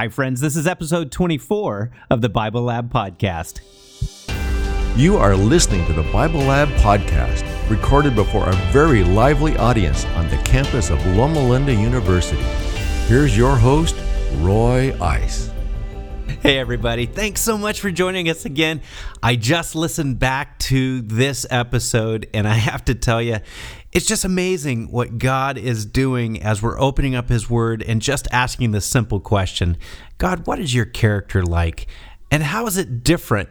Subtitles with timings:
[0.00, 0.40] Hi, friends.
[0.40, 3.60] This is episode 24 of the Bible Lab Podcast.
[4.96, 10.26] You are listening to the Bible Lab Podcast, recorded before a very lively audience on
[10.30, 12.40] the campus of Loma Linda University.
[13.08, 13.94] Here's your host,
[14.36, 15.50] Roy Ice.
[16.40, 17.04] Hey, everybody.
[17.04, 18.80] Thanks so much for joining us again.
[19.22, 23.40] I just listened back to this episode, and I have to tell you,
[23.92, 28.28] it's just amazing what God is doing as we're opening up His Word and just
[28.30, 29.76] asking the simple question
[30.18, 31.86] God, what is your character like?
[32.30, 33.48] And how is it different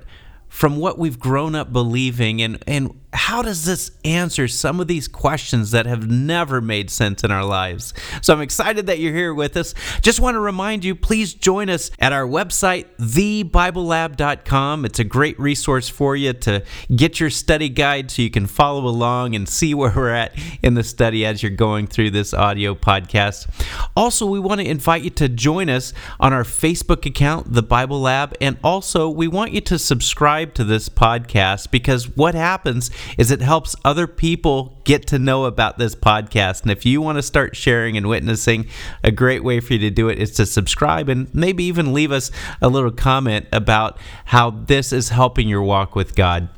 [0.48, 2.42] from what we've grown up believing?
[2.42, 7.24] And, and how does this answer some of these questions that have never made sense
[7.24, 7.94] in our lives?
[8.22, 9.74] So I'm excited that you're here with us.
[10.02, 14.86] Just want to remind you, please join us at our website, thebiblelab.com.
[14.86, 16.64] It's a great resource for you to
[16.96, 20.76] get your study guide so you can follow along and see where we're at in
[20.76, 23.50] the study as you're going through this audio podcast.
[23.96, 28.02] Also, we want to invite you to join us on our Facebook account, The Bible
[28.02, 33.32] Lab, and also we want you to subscribe to this podcast because what happens is
[33.32, 36.64] it helps other people get to know about this podcast.
[36.64, 38.68] And if you want to start sharing and witnessing,
[39.04, 42.12] a great way for you to do it is to subscribe and maybe even leave
[42.12, 46.50] us a little comment about how this is helping your walk with God.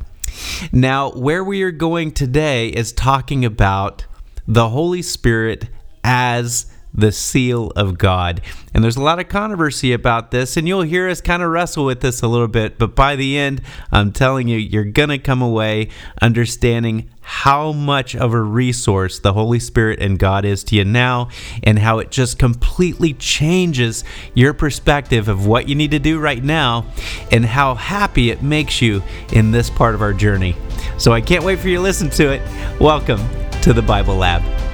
[0.71, 4.05] Now, where we are going today is talking about
[4.47, 5.69] the Holy Spirit
[6.03, 8.41] as the seal of God.
[8.73, 11.85] And there's a lot of controversy about this, and you'll hear us kind of wrestle
[11.85, 12.77] with this a little bit.
[12.77, 13.61] But by the end,
[13.91, 15.89] I'm telling you, you're going to come away
[16.21, 21.29] understanding how much of a resource the Holy Spirit and God is to you now,
[21.63, 24.03] and how it just completely changes
[24.33, 26.85] your perspective of what you need to do right now,
[27.31, 30.55] and how happy it makes you in this part of our journey.
[30.97, 32.41] So I can't wait for you to listen to it.
[32.81, 33.21] Welcome
[33.61, 34.70] to the Bible Lab.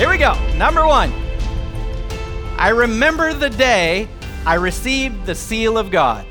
[0.00, 0.32] Here we go.
[0.56, 1.12] Number one.
[2.56, 4.08] I remember the day
[4.46, 6.24] I received the seal of God.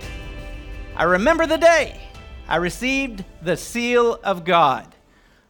[0.96, 2.02] I remember the day
[2.48, 4.88] I received the seal of God.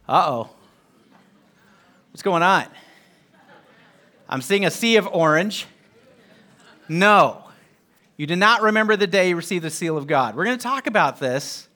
[0.06, 0.50] Uh oh.
[2.10, 2.66] What's going on?
[4.28, 5.64] I'm seeing a sea of orange.
[6.90, 7.44] No,
[8.18, 10.36] you do not remember the day you received the seal of God.
[10.36, 11.70] We're going to talk about this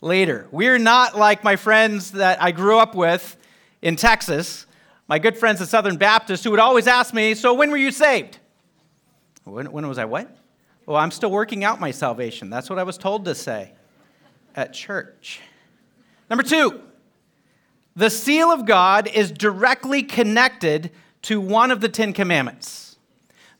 [0.00, 0.46] later.
[0.52, 3.36] We're not like my friends that I grew up with
[3.82, 4.66] in Texas
[5.08, 7.90] my good friends at Southern Baptist who would always ask me, So when were you
[7.90, 8.38] saved?
[9.44, 10.34] When, when was I what?
[10.86, 12.50] Well, I'm still working out my salvation.
[12.50, 13.72] That's what I was told to say
[14.54, 15.40] at church.
[16.28, 16.80] Number two,
[17.96, 20.90] the seal of God is directly connected
[21.22, 22.96] to one of the Ten Commandments.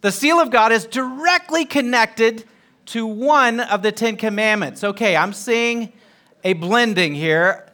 [0.01, 2.45] The seal of God is directly connected
[2.87, 4.85] to one of the Ten Commandments.
[4.85, 5.93] Okay, I'm seeing
[6.43, 7.67] a blending here.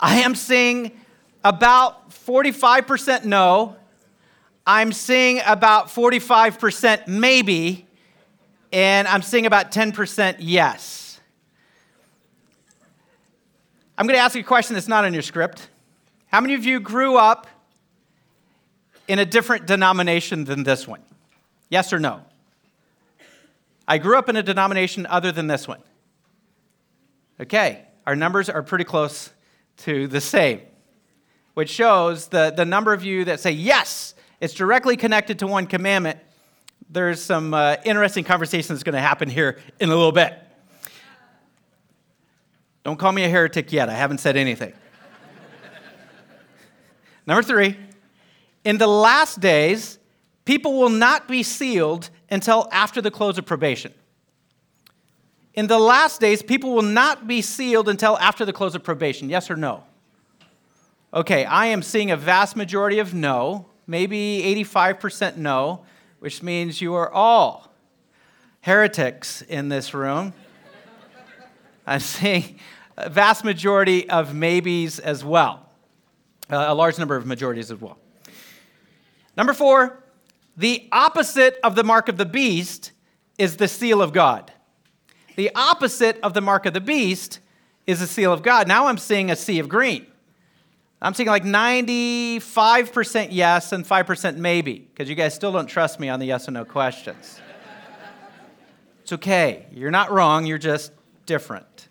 [0.00, 0.92] I am seeing
[1.44, 3.76] about 45% no.
[4.66, 7.86] I'm seeing about 45% maybe.
[8.72, 11.20] And I'm seeing about 10% yes.
[13.98, 15.68] I'm going to ask you a question that's not in your script.
[16.28, 17.46] How many of you grew up
[19.06, 21.02] in a different denomination than this one?
[21.68, 22.22] Yes or no?
[23.86, 25.82] I grew up in a denomination other than this one.
[27.40, 29.30] Okay, our numbers are pretty close
[29.78, 30.62] to the same
[31.54, 35.66] which shows the, the number of you that say, yes, it's directly connected to one
[35.66, 36.18] commandment.
[36.90, 40.38] There's some uh, interesting conversation that's going to happen here in a little bit.
[42.84, 43.88] Don't call me a heretic yet.
[43.88, 44.72] I haven't said anything.
[47.26, 47.76] Number three,
[48.64, 49.98] in the last days,
[50.44, 53.94] people will not be sealed until after the close of probation.
[55.54, 59.28] In the last days, people will not be sealed until after the close of probation.
[59.28, 59.84] Yes or no?
[61.14, 65.84] Okay, I am seeing a vast majority of no, maybe 85% no,
[66.20, 67.70] which means you are all
[68.62, 70.32] heretics in this room.
[71.86, 72.58] I'm seeing
[72.96, 75.68] a vast majority of maybes as well,
[76.48, 77.98] uh, a large number of majorities as well.
[79.36, 80.02] Number four,
[80.56, 82.90] the opposite of the mark of the beast
[83.36, 84.50] is the seal of God.
[85.36, 87.40] The opposite of the mark of the beast
[87.86, 88.66] is the seal of God.
[88.66, 90.06] Now I'm seeing a sea of green.
[91.04, 96.08] I'm seeing like 95% yes and 5% maybe, because you guys still don't trust me
[96.08, 97.40] on the yes or no questions.
[99.02, 99.66] it's okay.
[99.72, 100.92] You're not wrong, you're just
[101.26, 101.88] different.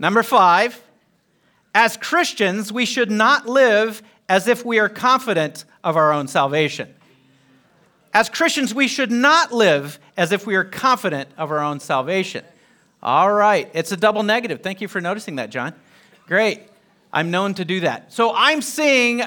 [0.00, 0.82] Number five,
[1.76, 6.92] as Christians, we should not live as if we are confident of our own salvation.
[8.12, 12.44] As Christians, we should not live as if we are confident of our own salvation.
[13.00, 14.60] All right, it's a double negative.
[14.60, 15.72] Thank you for noticing that, John.
[16.26, 16.69] Great.
[17.12, 18.12] I'm known to do that.
[18.12, 19.20] So I'm seeing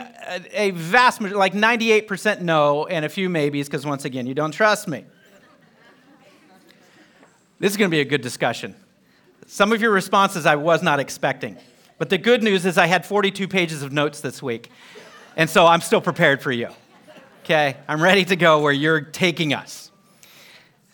[0.54, 4.54] a, vast majority, like 98% no, and a few maybes, because once again, you don't
[4.54, 5.04] trust me.
[7.60, 8.76] This is going to be a good discussion.
[9.48, 11.58] Some of your responses I was not expecting.
[11.98, 14.70] But the good news is I had 42 pages of notes this week.
[15.36, 16.70] And so I'm still prepared for you.
[17.44, 17.78] Okay?
[17.88, 19.92] I'm ready to go where you're taking us.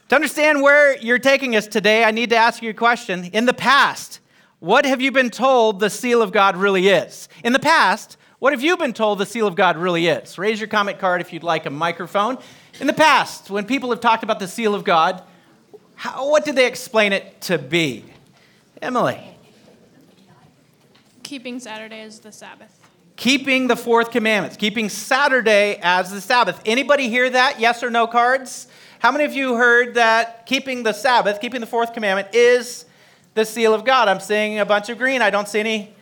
[0.09, 3.25] To understand where you're taking us today, I need to ask you a question.
[3.25, 4.19] In the past,
[4.59, 7.29] what have you been told the seal of God really is?
[7.43, 10.37] In the past, what have you been told the seal of God really is?
[10.37, 12.37] Raise your comment card if you'd like a microphone.
[12.79, 15.23] In the past, when people have talked about the seal of God,
[15.95, 18.05] how, what did they explain it to be?
[18.81, 19.19] Emily.
[21.23, 22.75] Keeping Saturday as the Sabbath.
[23.17, 26.61] Keeping the fourth commandments, keeping Saturday as the Sabbath.
[26.65, 27.59] Anybody hear that?
[27.59, 28.67] Yes or no cards?
[28.99, 32.85] How many of you heard that keeping the Sabbath, keeping the fourth commandment, is
[33.33, 34.07] the seal of God?
[34.07, 35.21] I'm seeing a bunch of green.
[35.21, 35.93] I don't see any.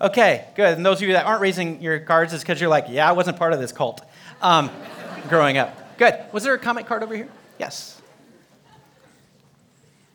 [0.00, 0.76] Okay, good.
[0.76, 3.12] And those of you that aren't raising your cards is because you're like, yeah, I
[3.12, 4.02] wasn't part of this cult
[4.40, 4.70] um,
[5.28, 5.98] growing up.
[5.98, 6.18] Good.
[6.32, 7.28] Was there a comment card over here?
[7.58, 8.00] Yes.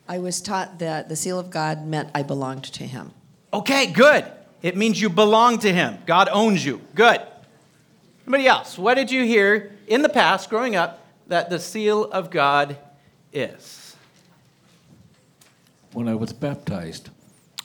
[0.07, 3.11] I was taught that the seal of God meant I belonged to Him.
[3.53, 4.25] Okay, good.
[4.61, 5.99] It means you belong to Him.
[6.05, 6.81] God owns you.
[6.95, 7.21] Good.
[8.25, 8.77] Anybody else?
[8.77, 12.77] What did you hear in the past, growing up, that the seal of God
[13.31, 13.84] is?
[15.95, 17.09] When I was baptized.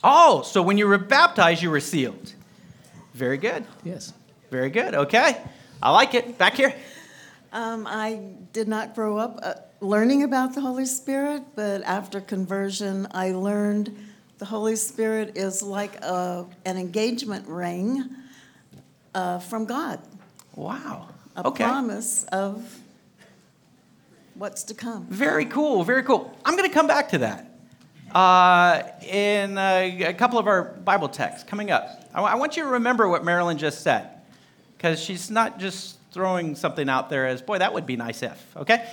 [0.05, 2.33] Oh, so when you were baptized, you were sealed.
[3.13, 3.65] Very good.
[3.83, 4.13] Yes.
[4.49, 4.95] Very good.
[4.95, 5.35] Okay.
[5.83, 6.37] I like it.
[6.37, 6.73] Back here.
[7.51, 8.21] Um, I
[8.53, 13.93] did not grow up uh, learning about the Holy Spirit, but after conversion, I learned
[14.37, 18.15] the Holy Spirit is like a, an engagement ring
[19.13, 19.99] uh, from God,
[20.55, 21.09] Wow.
[21.35, 21.65] a okay.
[21.65, 22.79] promise of
[24.35, 25.05] what's to come.
[25.07, 25.83] Very cool.
[25.83, 26.33] Very cool.
[26.45, 27.50] I'm going to come back to that
[28.15, 31.87] uh, in a, a couple of our Bible texts coming up.
[32.13, 34.09] I, I want you to remember what Marilyn just said,
[34.77, 38.57] because she's not just throwing something out there as, boy, that would be nice if,
[38.57, 38.89] okay?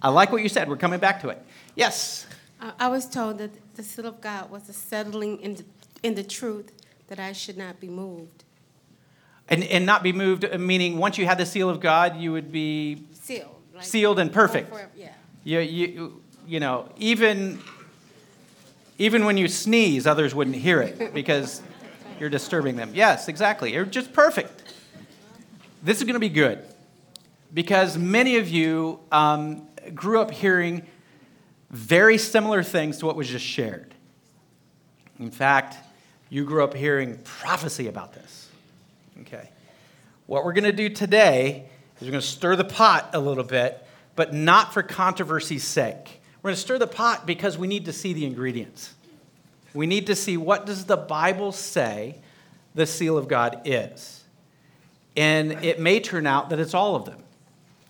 [0.00, 0.68] I like what you said.
[0.68, 1.40] We're coming back to it.
[1.76, 2.26] Yes.
[2.60, 5.64] I- I was told that the seal of God was a settling in the,
[6.02, 6.72] in the truth
[7.08, 8.44] that I should not be moved.
[9.48, 12.32] And, and not be moved, uh, meaning once you had the seal of God, you
[12.32, 13.48] would be Sealed.
[13.74, 14.70] like- Sealed and perfect.
[14.70, 15.08] Forever, Yeah.
[15.44, 17.60] You, you, you know, even,
[19.02, 21.60] even when you sneeze, others wouldn't hear it because
[22.20, 22.92] you're disturbing them.
[22.94, 23.72] Yes, exactly.
[23.72, 24.74] You're just perfect.
[25.82, 26.64] This is going to be good
[27.52, 30.86] because many of you um, grew up hearing
[31.68, 33.92] very similar things to what was just shared.
[35.18, 35.78] In fact,
[36.30, 38.50] you grew up hearing prophecy about this.
[39.22, 39.50] Okay.
[40.26, 43.42] What we're going to do today is we're going to stir the pot a little
[43.42, 43.84] bit,
[44.14, 46.21] but not for controversy's sake.
[46.42, 48.94] We're going to stir the pot because we need to see the ingredients.
[49.74, 52.16] We need to see what does the Bible say
[52.74, 54.24] the seal of God is.
[55.16, 57.22] And it may turn out that it's all of them.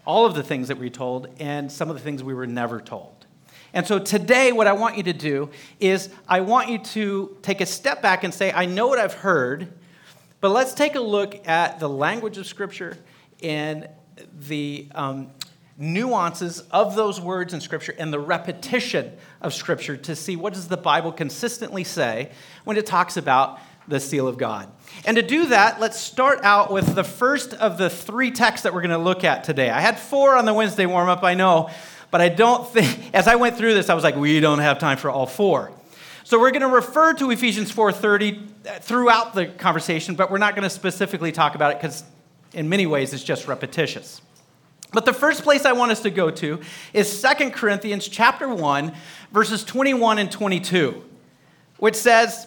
[0.04, 2.80] All of the things that we're told and some of the things we were never
[2.80, 3.26] told.
[3.72, 5.48] And so today, what I want you to do
[5.80, 9.14] is I want you to take a step back and say, I know what I've
[9.14, 9.72] heard,
[10.42, 12.98] but let's take a look at the language of Scripture
[13.42, 13.88] and
[14.40, 15.30] the um,
[15.78, 20.68] nuances of those words in Scripture and the repetition of Scripture to see what does
[20.68, 22.30] the Bible consistently say
[22.64, 23.58] when it talks about
[23.88, 24.70] the seal of God.
[25.04, 28.74] And to do that, let's start out with the first of the three texts that
[28.74, 29.70] we're going to look at today.
[29.70, 31.70] I had four on the Wednesday warm up, I know,
[32.10, 34.78] but I don't think, as I went through this, I was like, we don't have
[34.78, 35.72] time for all four.
[36.24, 40.54] So we're going to refer to Ephesians 4:30 uh, throughout the conversation, but we're not
[40.54, 42.04] going to specifically talk about it because
[42.52, 44.22] in many ways it's just repetitious.
[44.92, 46.60] But the first place I want us to go to
[46.92, 48.92] is 2 Corinthians chapter 1
[49.32, 51.02] verses 21 and 22,
[51.78, 52.46] which says,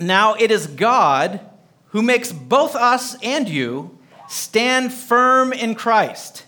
[0.00, 1.40] "Now it is God
[1.88, 3.98] who makes both us and you
[4.28, 6.44] stand firm in Christ.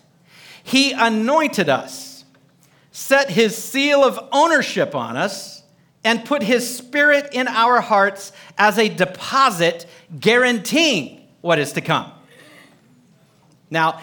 [0.62, 2.24] He anointed us,
[2.92, 5.62] set his seal of ownership on us,
[6.04, 9.86] and put his spirit in our hearts as a deposit
[10.18, 12.10] guaranteeing what is to come.
[13.70, 14.00] Now,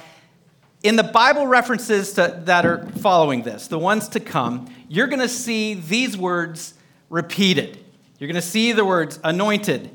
[0.87, 5.19] in the Bible references to, that are following this, the ones to come, you're going
[5.19, 6.75] to see these words
[7.09, 7.77] repeated.
[8.17, 9.89] You're going to see the words anointed,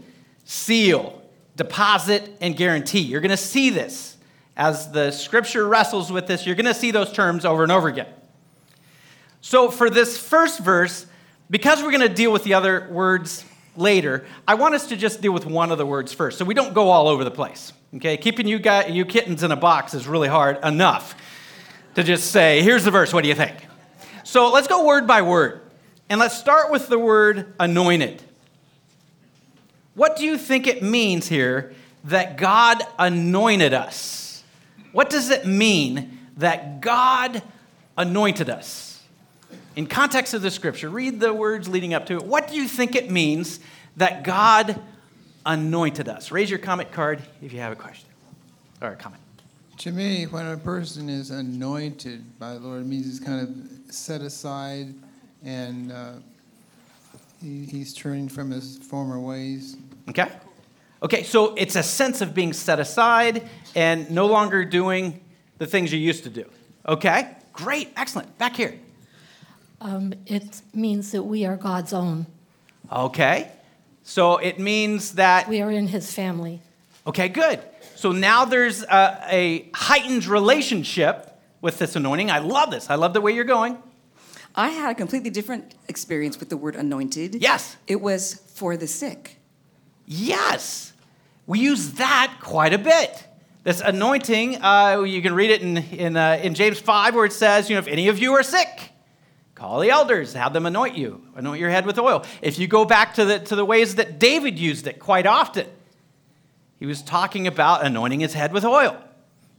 [0.44, 1.22] seal,
[1.56, 3.00] deposit, and guarantee.
[3.00, 4.18] You're going to see this.
[4.54, 7.88] As the scripture wrestles with this, you're going to see those terms over and over
[7.88, 8.08] again.
[9.40, 11.06] So, for this first verse,
[11.48, 13.46] because we're going to deal with the other words
[13.76, 16.52] later, I want us to just deal with one of the words first so we
[16.52, 17.72] don't go all over the place.
[17.94, 18.16] Okay?
[18.16, 21.14] Keeping you, guys, you kittens in a box is really hard enough
[21.94, 23.54] to just say, here's the verse, what do you think?
[24.24, 25.60] So let's go word by word.
[26.08, 28.22] And let's start with the word anointed.
[29.94, 34.42] What do you think it means here that God anointed us?
[34.92, 37.42] What does it mean that God
[37.96, 39.02] anointed us?
[39.76, 42.24] In context of the scripture, read the words leading up to it.
[42.24, 43.60] What do you think it means
[43.96, 44.80] that God
[45.44, 46.30] anointed us?
[46.30, 48.08] Raise your comment card if you have a question
[48.80, 49.22] or a comment.
[49.78, 53.94] To me, when a person is anointed by the Lord, it means he's kind of
[53.94, 54.94] set aside
[55.44, 56.12] and uh,
[57.42, 59.76] he, he's turning from his former ways.
[60.08, 60.28] Okay?
[61.02, 65.20] Okay, so it's a sense of being set aside and no longer doing
[65.58, 66.44] the things you used to do.
[66.86, 67.36] Okay?
[67.52, 68.38] Great, excellent.
[68.38, 68.78] Back here.
[69.80, 72.26] Um, it means that we are God's own.
[72.90, 73.50] Okay.
[74.02, 76.60] So it means that, We are in His family.
[77.06, 77.60] okay, good.
[77.94, 82.30] So now there's a, a heightened relationship with this anointing.
[82.30, 82.90] I love this.
[82.90, 83.78] I love the way you're going.
[84.54, 87.36] I had a completely different experience with the word anointed.
[87.36, 87.76] Yes.
[87.86, 89.36] It was for the sick.
[90.06, 90.92] Yes.
[91.46, 93.26] We use that quite a bit.
[93.64, 97.32] This anointing, uh, you can read it in, in, uh, in James 5 where it
[97.32, 98.91] says, you know, if any of you are sick,
[99.62, 102.24] call the elders, have them anoint you, anoint your head with oil.
[102.42, 105.68] If you go back to the, to the ways that David used it quite often,
[106.80, 109.00] he was talking about anointing his head with oil.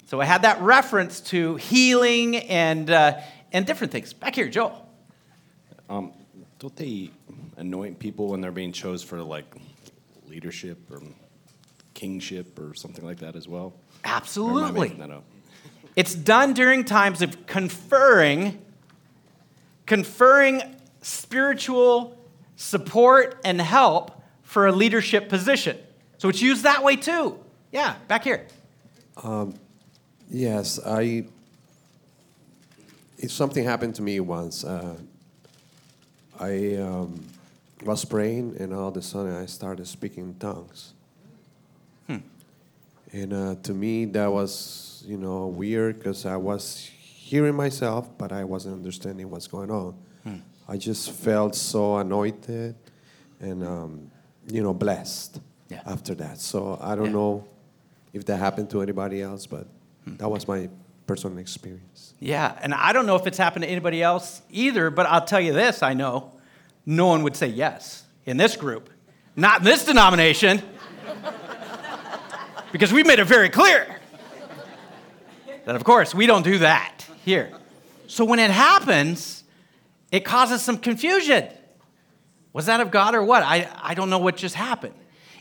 [0.07, 3.21] So I had that reference to healing and, uh,
[3.53, 4.11] and different things.
[4.11, 4.85] Back here, Joel.
[5.89, 6.11] Um,
[6.59, 7.09] don't they
[7.55, 9.45] anoint people when they're being chose for like
[10.27, 11.01] leadership or
[11.93, 13.73] kingship or something like that as well?
[14.03, 14.97] Or am I Absolutely.
[15.95, 18.59] It's done during times of conferring,
[19.85, 20.61] conferring
[21.01, 22.17] spiritual
[22.55, 25.77] support and help for a leadership position.
[26.17, 27.39] So it's used that way too.
[27.71, 28.47] Yeah, back here.
[30.29, 31.25] Yes, I.
[33.17, 34.97] If something happened to me once, uh,
[36.39, 37.23] I um,
[37.85, 40.93] was praying, and all of a sudden I started speaking in tongues.
[43.13, 46.89] And uh, to me, that was, you know, weird because I was
[47.23, 49.95] hearing myself, but I wasn't understanding what's going on.
[50.67, 52.75] I just felt so anointed
[53.41, 54.11] and, um,
[54.47, 55.39] you know, blessed
[55.69, 55.81] Yeah.
[55.85, 56.39] after that.
[56.39, 57.11] So I don't Yeah.
[57.11, 57.43] know
[58.13, 59.67] if that happened to anybody else, but
[60.05, 60.69] that was my
[61.07, 62.13] personal experience.
[62.19, 65.41] Yeah, and I don't know if it's happened to anybody else either, but I'll tell
[65.41, 66.31] you this I know
[66.85, 68.89] no one would say yes in this group,
[69.35, 70.61] not in this denomination,
[72.71, 73.99] because we made it very clear
[75.65, 76.92] that, of course, we don't do that
[77.23, 77.51] here.
[78.07, 79.43] So when it happens,
[80.11, 81.47] it causes some confusion.
[82.51, 83.43] Was that of God or what?
[83.43, 84.93] I, I don't know what just happened.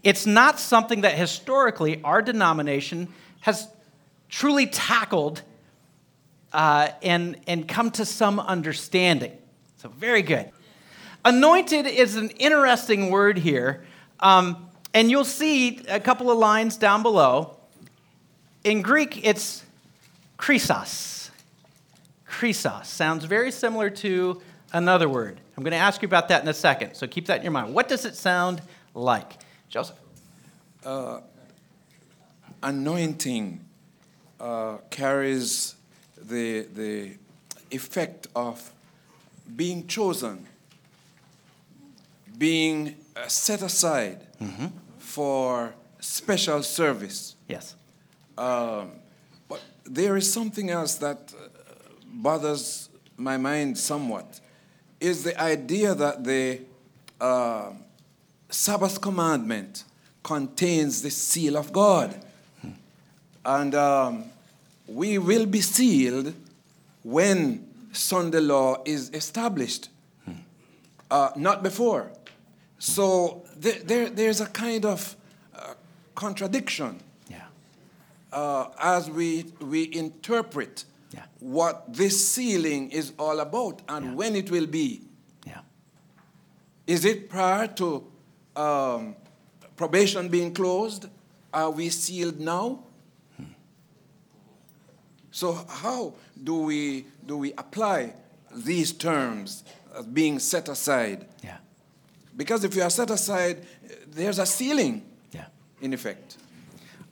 [0.02, 3.08] It's not something that historically our denomination
[3.40, 3.68] has
[4.28, 5.42] truly tackled
[6.52, 9.36] uh, and, and come to some understanding.
[9.76, 10.50] So, very good.
[11.24, 13.84] Anointed is an interesting word here.
[14.20, 17.56] Um, and you'll see a couple of lines down below.
[18.64, 19.64] In Greek, it's
[20.38, 21.11] chrysos.
[22.32, 24.40] Chrysos sounds very similar to
[24.72, 25.38] another word.
[25.56, 27.52] I'm going to ask you about that in a second, so keep that in your
[27.52, 27.74] mind.
[27.74, 28.62] What does it sound
[28.94, 29.34] like?
[29.68, 29.96] Joseph?
[32.62, 33.60] anointing
[34.40, 35.74] uh, carries
[36.16, 37.12] the, the
[37.70, 38.72] effect of
[39.54, 40.46] being chosen,
[42.38, 44.26] being uh, set aside
[44.98, 47.36] for special service.
[47.48, 47.76] Yes.
[48.38, 48.92] Um,
[49.48, 51.41] but there is something else that uh,
[52.12, 54.40] bothers my mind somewhat
[55.00, 56.60] is the idea that the
[57.20, 57.70] uh,
[58.50, 59.84] Sabbath commandment
[60.22, 62.14] contains the seal of God.
[63.44, 64.24] And um,
[64.86, 66.34] we will be sealed
[67.02, 69.88] when Sunday law is established,
[71.10, 72.12] uh, not before.
[72.78, 75.16] So there, there, there's a kind of
[75.56, 75.74] uh,
[76.14, 77.40] contradiction Yeah.
[78.32, 81.24] uh, as we, we interpret Yeah.
[81.40, 84.14] what this sealing is all about and Yeah.
[84.14, 85.02] when it will be.
[85.46, 85.60] Yeah.
[86.86, 88.06] Is it prior to
[88.56, 89.14] um,
[89.76, 91.06] probation being closed?
[91.52, 92.84] Are we sealed now?
[95.30, 98.14] So how do we do we apply
[98.54, 99.64] these terms
[99.96, 101.26] as being set aside?
[101.42, 101.56] Yeah.
[102.36, 103.64] Because if you are set aside,
[104.08, 105.02] there's a sealing
[105.32, 105.46] Yeah.
[105.80, 106.36] in effect.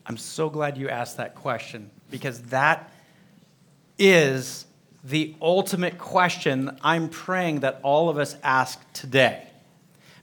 [0.07, 2.91] I'm so glad you asked that question because that
[4.01, 4.67] is
[5.05, 9.47] the ultimate question I'm praying that all of us ask today.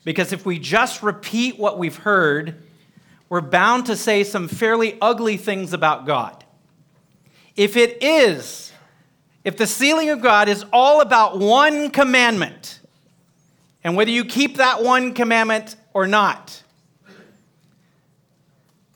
[0.04, 2.62] Because if we just repeat what we've heard,
[3.30, 6.44] we're bound to say some fairly ugly things about God.
[7.56, 8.74] If it is,
[9.44, 12.80] if the sealing of God is all about one commandment,
[13.84, 16.64] and whether you keep that one commandment or not,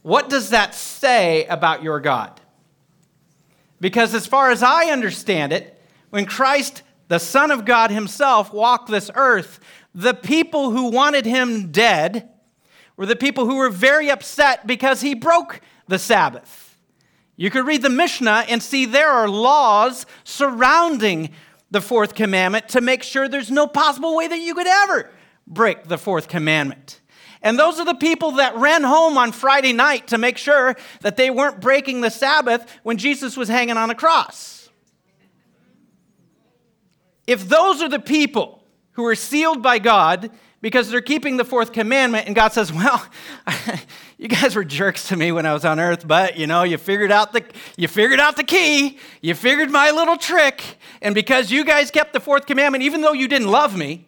[0.03, 2.40] What does that say about your God?
[3.81, 5.77] Because as far as I understand it,
[6.11, 9.59] when Christ, the Son of God Himself, walked this earth,
[9.93, 12.29] the people who wanted Him dead
[12.95, 16.77] were the people who were very upset because He broke the Sabbath.
[17.35, 21.31] You could read the Mishnah and see there are laws surrounding
[21.71, 25.09] the fourth commandment to make sure there's no possible way that you could ever
[25.47, 27.00] break the fourth commandment.
[27.41, 31.17] And those are the people that ran home on Friday night to make sure that
[31.17, 34.69] they weren't breaking the Sabbath when Jesus was hanging on a cross.
[37.25, 40.31] If those are the people who are sealed by God
[40.61, 43.03] because they're keeping the fourth commandment, and God says, Well,
[44.17, 46.77] you guys were jerks to me when I was on earth, but you know, you
[46.77, 47.43] figured out the
[47.77, 52.13] you figured out the key, you figured my little trick, and because you guys kept
[52.13, 54.05] the fourth commandment, even though you didn't love me,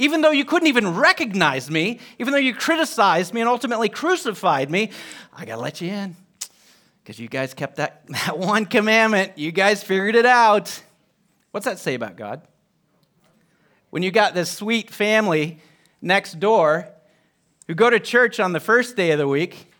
[0.00, 4.70] even though you couldn't even recognize me, even though you criticized me and ultimately crucified
[4.70, 4.90] me,
[5.36, 6.16] I gotta let you in.
[7.02, 9.36] Because you guys kept that, that one commandment.
[9.36, 10.82] You guys figured it out.
[11.50, 12.40] What's that say about God?
[13.90, 15.58] When you got this sweet family
[16.00, 16.88] next door
[17.66, 19.70] who go to church on the first day of the week,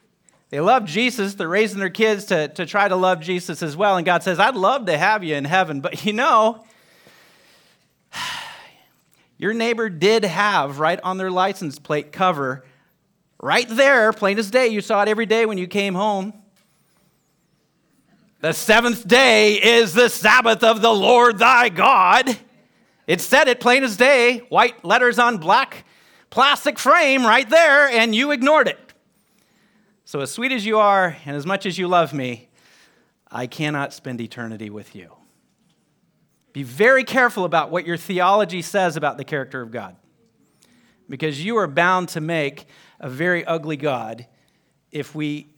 [0.50, 3.97] they love Jesus, they're raising their kids to, to try to love Jesus as well.
[3.97, 6.62] And God says, I'd love to have you in heaven, but you know,
[9.41, 12.63] your neighbor did have right on their license plate cover,
[13.41, 14.69] right there, plain as day.
[14.69, 16.35] You saw it every day when you came home.
[18.43, 22.37] The seventh day is the Sabbath of the Lord thy God.
[23.07, 25.87] It said it plain as day, white letters on black
[26.29, 28.93] plastic frame right there, and you ignored it.
[30.05, 32.51] So, as sweet as you are, and as much as you love me,
[33.31, 35.20] I cannot spend eternity with you.
[36.61, 39.97] Be very careful about what your theology says about the character of God,
[41.09, 42.67] because you are bound to make
[42.99, 44.26] a very ugly God
[44.93, 45.55] if we,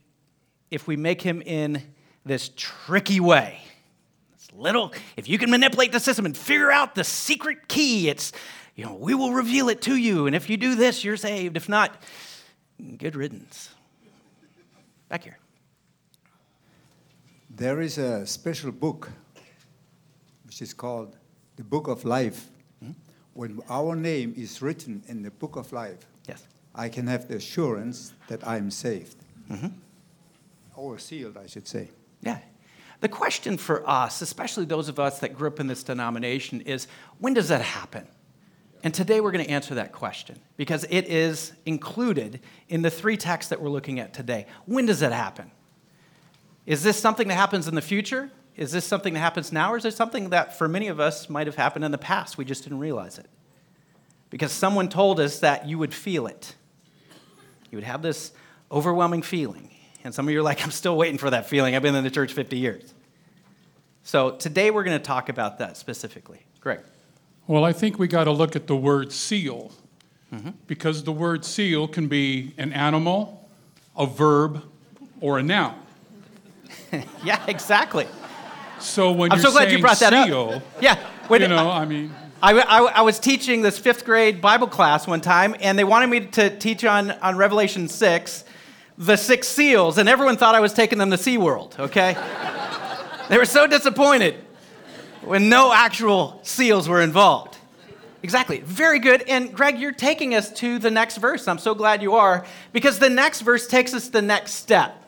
[0.71, 1.83] if we make him in
[2.25, 3.59] this tricky way.
[4.35, 8.31] It's little, if you can manipulate the system and figure out the secret key, it's,
[8.77, 10.29] you know, we will reveal it to you.
[10.29, 11.57] And if you do this, you're saved.
[11.57, 12.01] If not,
[12.99, 13.71] good riddance.
[15.09, 15.39] Back here.
[17.51, 19.11] There is a special book
[20.53, 21.17] which is called
[21.57, 22.51] the Book of Life.
[22.85, 22.93] Mm-hmm.
[23.33, 26.47] When our name is written in the Book of Life, yes.
[26.75, 29.17] I can have the assurance that I am saved.
[29.51, 29.69] Mm-hmm.
[30.77, 31.89] Or sealed, I should say.
[32.21, 32.39] Yeah.
[33.01, 36.87] The question for us, especially those of us that grew up in this denomination, is
[37.19, 38.07] when does that happen?
[38.85, 43.17] And today we're going to answer that question because it is included in the three
[43.17, 44.45] texts that we're looking at today.
[44.67, 45.51] When does that happen?
[46.67, 48.31] Is this something that happens in the future?
[48.57, 51.31] Is this something that happens now, or is it something that for many of us
[51.31, 52.37] might have happened in the past?
[52.37, 53.27] We just didn't realize it.
[54.31, 56.55] Because someone told us that you would feel it.
[57.71, 58.33] You would have this
[58.71, 59.71] overwhelming feeling.
[60.05, 61.75] And some of you are like, I'm still waiting for that feeling.
[61.75, 62.93] I've been in the church 50 years.
[64.05, 66.45] So today we're going to talk about that specifically.
[66.61, 66.81] Greg.
[67.47, 69.73] Well, I think we got to look at the word seal.
[70.33, 70.51] Mm-hmm.
[70.67, 73.49] Because the word seal can be an animal,
[73.97, 74.65] a verb,
[75.21, 75.79] or a noun.
[77.25, 78.07] yeah, exactly.
[78.83, 80.63] So when I'm you're so glad you brought that seal, up.
[80.81, 84.67] Yeah, when, you know, I mean, I, I, I, was teaching this fifth grade Bible
[84.67, 88.45] class one time, and they wanted me to teach on, on Revelation 6,
[88.99, 92.17] the six seals, and everyone thought I was taking them to SeaWorld, okay?
[93.29, 94.35] they were so disappointed
[95.23, 97.57] when no actual seals were involved.
[98.25, 98.61] Exactly.
[98.61, 99.23] Very good.
[99.23, 101.49] And Greg, you're taking us to the next verse.
[101.49, 104.99] I'm so glad you are, because the next verse takes us the next step.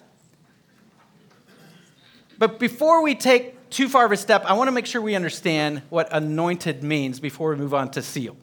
[2.39, 5.17] But before we take too far of a step, I want to make sure we
[5.17, 8.37] understand what anointed means before we move on to seal.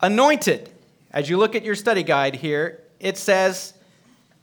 [0.00, 0.70] Anointed,
[1.10, 3.74] as you look at your study guide here, it says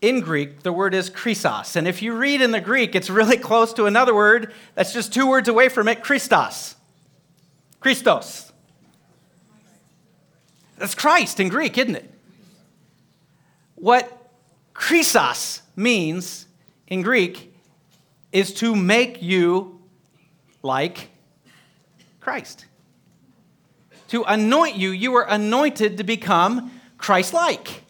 [0.01, 1.77] in Greek, the word is Christos.
[1.77, 5.13] And if you read in the Greek, it's really close to another word that's just
[5.13, 6.75] two words away from it Christos.
[7.79, 8.51] Christos.
[10.77, 12.11] That's Christ in Greek, isn't it?
[13.75, 14.31] What
[14.73, 16.45] Christos means
[16.87, 17.53] in Greek
[18.37, 19.81] is to make you
[20.61, 21.09] like
[22.19, 22.65] Christ.
[24.09, 27.83] To anoint you, you are anointed to become Christ like.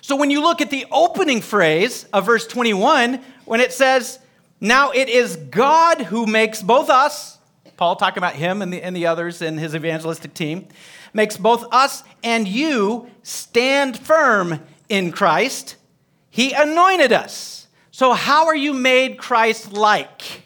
[0.00, 4.18] So when you look at the opening phrase of verse 21, when it says,
[4.62, 7.36] Now it is God who makes both us,
[7.76, 10.68] Paul talking about him and the, and the others in his evangelistic team,
[11.12, 15.76] makes both us and you stand firm in Christ.
[16.30, 17.65] He anointed us
[17.96, 20.42] so, how are you made Christ like?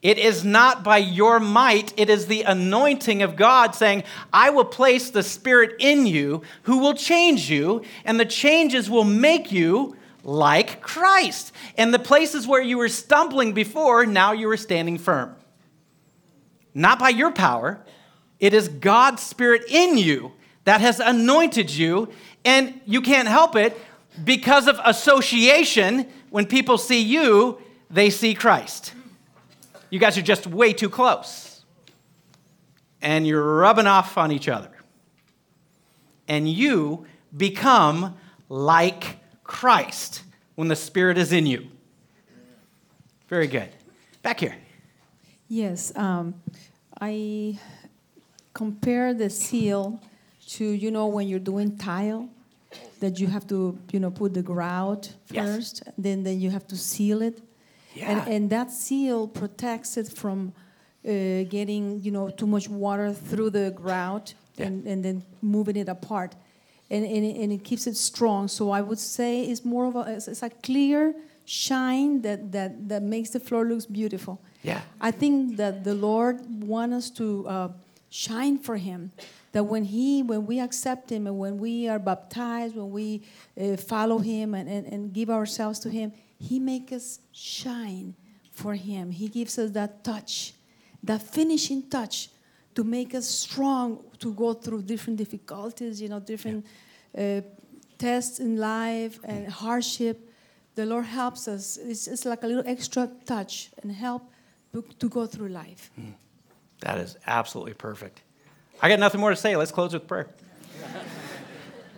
[0.00, 4.64] It is not by your might, it is the anointing of God saying, I will
[4.64, 9.94] place the Spirit in you who will change you, and the changes will make you
[10.24, 11.52] like Christ.
[11.76, 15.36] And the places where you were stumbling before, now you are standing firm.
[16.72, 17.78] Not by your power,
[18.38, 20.32] it is God's Spirit in you
[20.64, 22.08] that has anointed you,
[22.42, 23.78] and you can't help it
[24.24, 26.06] because of association.
[26.30, 28.94] When people see you, they see Christ.
[29.90, 31.64] You guys are just way too close.
[33.02, 34.70] And you're rubbing off on each other.
[36.28, 38.16] And you become
[38.48, 40.22] like Christ
[40.54, 41.66] when the Spirit is in you.
[43.28, 43.70] Very good.
[44.22, 44.56] Back here.
[45.48, 46.34] Yes, um,
[47.00, 47.58] I
[48.54, 50.00] compare the seal
[50.48, 52.28] to, you know, when you're doing tile,
[53.00, 55.46] that you have to, you know, put the grout Yes.
[55.46, 57.42] first, then, then you have to seal it.
[57.94, 58.10] Yeah.
[58.10, 60.52] And, and that seal protects it from
[61.04, 61.10] uh,
[61.48, 64.66] getting, you know, too much water through the grout yeah.
[64.66, 66.36] and, and then moving it apart.
[66.90, 68.48] And, and, it, and it keeps it strong.
[68.48, 72.88] So I would say it's more of a, it's, it's a clear shine that, that,
[72.88, 74.40] that makes the floor looks beautiful.
[74.62, 74.82] Yeah.
[75.00, 77.68] I think that the Lord wants us to uh,
[78.10, 79.12] shine for Him.
[79.52, 83.22] That when He, when we accept Him, and when we are baptized, when we
[83.60, 88.14] uh, follow Him and, and, and give ourselves to Him, He makes us shine
[88.52, 89.10] for Him.
[89.10, 90.54] He gives us that touch,
[91.02, 92.30] that finishing touch,
[92.74, 96.64] to make us strong to go through different difficulties, you know, different
[97.18, 97.40] uh,
[97.98, 100.30] tests in life and hardship.
[100.76, 101.76] The Lord helps us.
[101.76, 104.22] It's, it's like a little extra touch and help
[104.72, 105.90] to, to go through life.
[106.80, 108.22] That is absolutely perfect.
[108.82, 109.56] I got nothing more to say.
[109.56, 110.28] Let's close with prayer.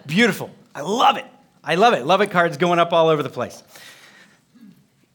[0.07, 0.51] Beautiful.
[0.75, 1.27] I love it.
[1.63, 2.05] I love it.
[2.05, 3.63] Love it cards going up all over the place.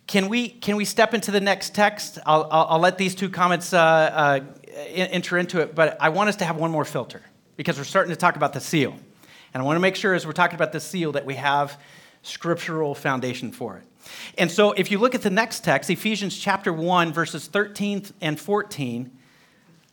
[0.08, 2.20] Can we, can we step into the next text?
[2.26, 4.40] I'll, I'll, I'll let these two comments uh, uh,
[4.96, 7.22] enter into it, but I want us to have one more filter
[7.58, 8.96] because we're starting to talk about the seal.
[9.54, 11.78] And I want to make sure as we're talking about the seal that we have
[12.22, 13.84] scriptural foundation for it.
[14.38, 18.40] And so if you look at the next text, Ephesians chapter 1, verses 13 and
[18.40, 19.12] 14,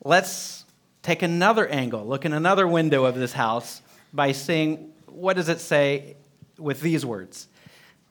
[0.05, 0.64] let's
[1.05, 5.59] take another angle, look in another window of this house by saying, what does it
[5.59, 6.15] say
[6.57, 7.47] with these words?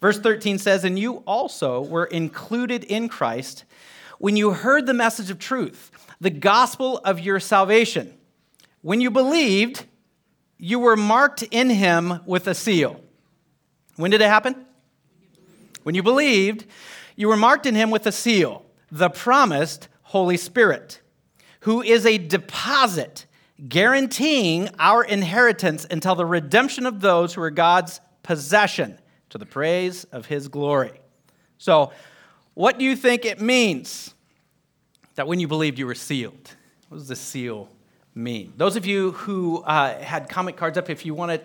[0.00, 3.64] Verse 13 says, And you also were included in Christ
[4.18, 8.14] when you heard the message of truth, the gospel of your salvation.
[8.80, 9.87] When you believed,
[10.57, 13.00] you were marked in him with a seal.
[13.96, 14.66] When did it happen?
[15.83, 16.64] When you believed,
[17.16, 21.00] you were marked in him with a seal, the promised Holy Spirit,
[21.64, 23.24] who is a deposit
[23.70, 28.98] guaranteeing our inheritance until the redemption of those who are God's possession
[29.31, 31.00] to the praise of his glory.
[31.57, 31.90] So,
[32.53, 34.14] what do you think it means
[35.14, 36.55] that when you believed you were sealed?
[36.90, 37.70] What does the seal
[38.14, 38.53] mean?
[38.59, 41.40] Those of you who uh, had comment cards up, if you want to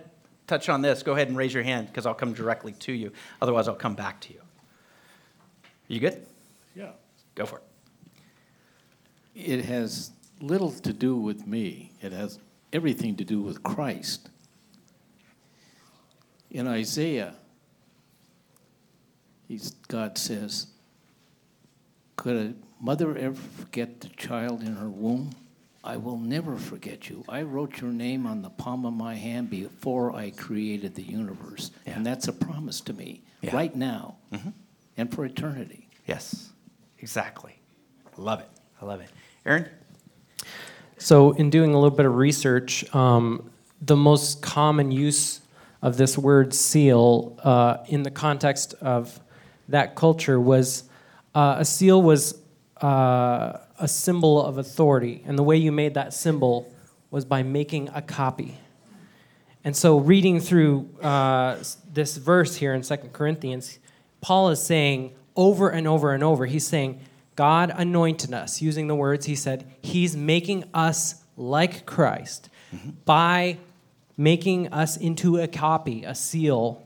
[0.48, 3.14] touch on this, go ahead and raise your hand because I'll come directly to you.
[3.42, 4.40] Otherwise, I'll come back to you.
[4.42, 6.26] Are You good?
[6.76, 6.92] Yeah.
[7.36, 7.69] Go for it.
[9.40, 12.40] It has little to do with me, it has
[12.74, 14.30] everything to do with Christ.
[16.52, 17.36] In Isaiah,
[19.48, 20.68] he's, God says,
[22.16, 25.32] Could a mother ever forget the child in her womb?
[25.84, 27.24] I will never forget you.
[27.30, 31.72] I wrote your name on the palm of my hand before I created the universe.
[31.86, 33.56] And that's a promise to me Yeah.
[33.56, 34.50] right now mm-hmm.
[34.98, 35.88] and for eternity.
[36.06, 36.50] Yes,
[37.00, 37.60] exactly.
[38.18, 38.50] I love it.
[38.82, 39.10] I love it.
[39.50, 39.68] Aaron?
[41.00, 43.50] So, in doing a little bit of research, um,
[43.82, 45.42] the most common use
[45.82, 49.20] of this word seal uh, in the context of
[49.70, 50.84] that culture was
[51.34, 52.40] uh, a seal was
[52.82, 55.24] uh, a symbol of authority.
[55.26, 56.72] And the way you made that symbol
[57.10, 58.56] was by making a copy.
[59.64, 61.58] And so, reading through uh,
[61.92, 63.80] this verse here in Second Corinthians,
[64.22, 67.00] Paul is saying over and over and over, he's saying,
[67.40, 72.50] God anointed us, using the words he said, He's making us like Christ
[73.06, 73.60] by
[74.18, 76.84] making us into a copy, a seal,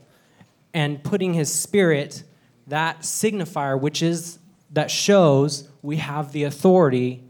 [0.72, 2.22] and putting His Spirit,
[2.68, 4.38] that signifier, which is
[4.70, 7.24] that shows we have the authority,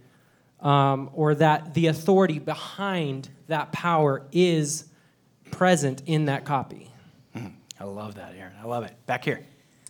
[0.60, 4.84] um, or that the authority behind that power is
[5.50, 6.90] present in that copy.
[7.80, 8.52] I love that, Aaron.
[8.62, 8.94] I love it.
[9.06, 9.40] Back here,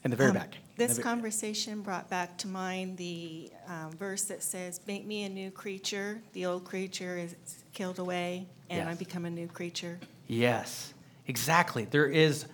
[0.04, 0.54] in the very Um, back.
[0.76, 5.06] This In the ve- conversation brought back to mind the um, verse that says, Make
[5.06, 6.20] me a new creature.
[6.32, 7.36] The old creature is
[7.72, 10.00] killed away, and I become a new creature.
[10.26, 10.92] Yes,
[11.28, 11.84] exactly.
[11.84, 12.46] There is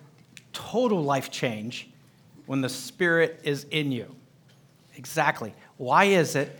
[0.53, 1.89] total life change
[2.45, 4.15] when the Spirit is in you.
[4.97, 5.53] Exactly.
[5.77, 6.55] Why is it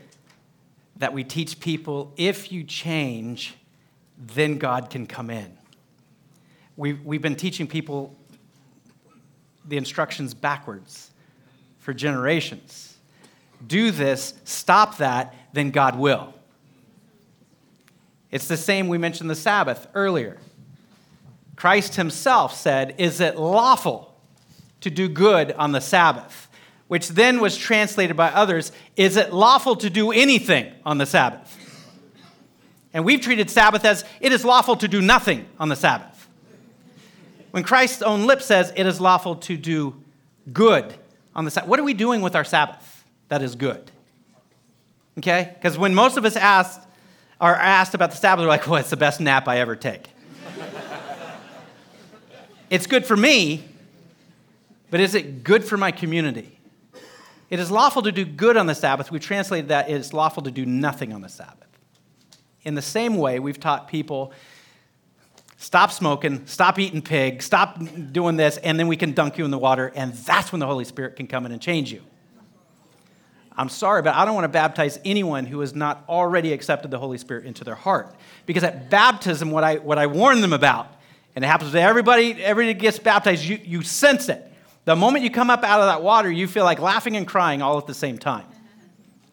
[0.98, 3.56] that we teach people if you change,
[4.18, 5.58] then God can come in.
[6.78, 8.16] We've, we've been teaching people
[9.66, 11.12] the instructions backwards
[11.82, 12.96] for generations.
[13.68, 16.34] Do this, stop that, then God will.
[18.32, 20.38] It's the same we mentioned the Sabbath earlier.
[21.58, 24.16] Christ himself said, Is it lawful
[24.80, 26.48] to do good on the Sabbath?
[26.88, 31.58] Which then was translated by others, Is it lawful to do anything on the Sabbath?
[32.94, 36.28] And we've treated Sabbath as it is lawful to do nothing on the Sabbath.
[37.52, 40.02] When Christ's own lip says it is lawful to do
[40.52, 40.94] good
[41.36, 43.92] on the Sabbath, what are we doing with our Sabbath that is good?
[45.18, 45.52] Okay?
[45.56, 46.82] Because when most of us asked,
[47.40, 50.08] are asked about the Sabbath, we're like, well, it's the best nap I ever take.
[52.70, 53.64] it's good for me,
[54.90, 56.58] but is it good for my community?
[57.50, 59.12] It is lawful to do good on the Sabbath.
[59.12, 61.68] We translated that it is lawful to do nothing on the Sabbath.
[62.64, 64.32] In the same way, we've taught people
[65.62, 67.80] stop smoking, stop eating pig, stop
[68.12, 70.66] doing this, and then we can dunk you in the water, and that's when the
[70.66, 72.02] Holy Spirit can come in and change you.
[73.56, 76.98] I'm sorry, but I don't want to baptize anyone who has not already accepted the
[76.98, 78.16] Holy Spirit into their heart.
[78.48, 80.88] Because at baptism, what I, what I warn them about,
[81.36, 84.52] and it happens to everybody, everybody gets baptized, you, you sense it.
[84.86, 87.62] The moment you come up out of that water, you feel like laughing and crying
[87.62, 88.46] all at the same time.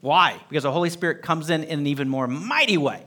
[0.02, 0.38] Why?
[0.50, 3.02] Because the Holy Spirit comes in in an even more mighty way.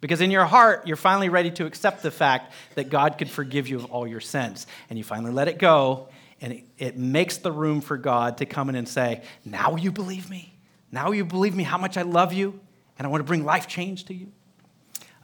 [0.00, 3.68] Because in your heart, you're finally ready to accept the fact that God could forgive
[3.68, 4.66] you of all your sins.
[4.88, 6.08] And you finally let it go,
[6.40, 9.92] and it, it makes the room for God to come in and say, Now you
[9.92, 10.54] believe me?
[10.90, 12.58] Now you believe me how much I love you,
[12.98, 14.32] and I want to bring life change to you?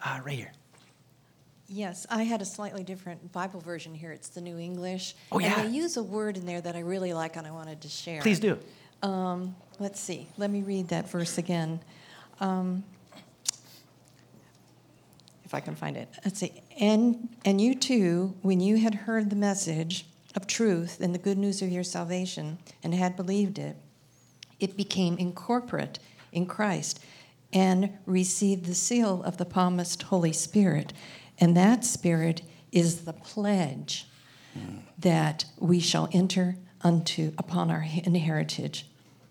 [0.05, 0.53] Uh, right here.
[1.69, 4.13] Yes, I had a slightly different Bible version here.
[4.13, 5.17] It's the New English.
[5.33, 5.59] Oh, yeah.
[5.59, 7.89] And they use a word in there that I really like and I wanted to
[7.89, 8.21] share.
[8.23, 8.59] Please do.
[9.03, 10.29] Um, let's see.
[10.37, 11.81] Let me read that verse again.
[12.39, 12.85] Um,
[15.47, 16.09] if I can find it.
[16.25, 16.61] Let's see.
[16.79, 20.05] And, and you too, when you had heard the message
[20.35, 23.77] of truth and the good news of your salvation and had believed it,
[24.59, 26.01] it became incorporate
[26.33, 27.01] in Christ
[27.53, 30.93] and received the seal of the promised Holy Spirit.
[31.39, 34.07] And that Spirit is the pledge
[34.99, 38.85] that we shall enter unto upon our inheritance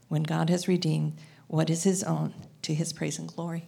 [0.08, 1.13] when God has redeemed
[1.47, 3.67] what is his own to his praise and glory.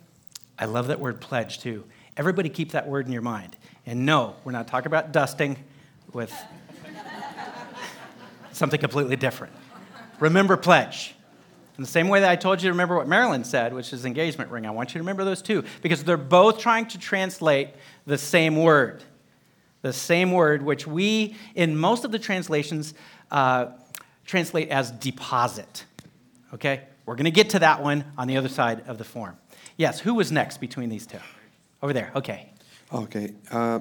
[0.58, 1.84] I love that word pledge too.
[2.18, 3.56] Everybody keep that word in your mind.
[3.86, 5.56] And no, we're not talking about dusting
[6.14, 6.34] with
[8.52, 9.54] something completely different.
[10.20, 11.14] Remember pledge.
[11.78, 14.04] In the same way that I told you to remember what Marilyn said, which is
[14.04, 17.70] engagement ring, I want you to remember those two because they're both trying to translate
[18.08, 19.04] the same word.
[19.84, 22.96] The same word, which we, in most of the translations,
[23.30, 23.68] uh,
[24.26, 25.86] translate as deposit.
[26.52, 26.82] Okay?
[27.06, 29.38] We're going to get to that one on the other side of the form.
[29.78, 31.20] Yes, who was next between these two?
[31.82, 32.54] Over there, okay.
[32.92, 33.34] Okay.
[33.52, 33.80] Uh,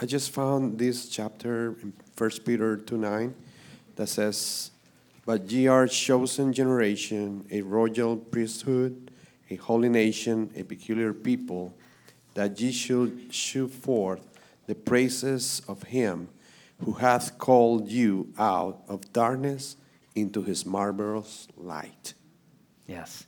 [0.00, 3.34] I just found this chapter in 1 Peter 2 9
[3.96, 4.70] that says,
[5.24, 9.10] But ye are a chosen generation, a royal priesthood,
[9.50, 11.74] a holy nation, a peculiar people,
[12.34, 14.26] that ye should shew forth
[14.66, 16.28] the praises of him
[16.84, 19.76] who hath called you out of darkness
[20.14, 22.14] into his marvelous light.
[22.86, 23.26] Yes.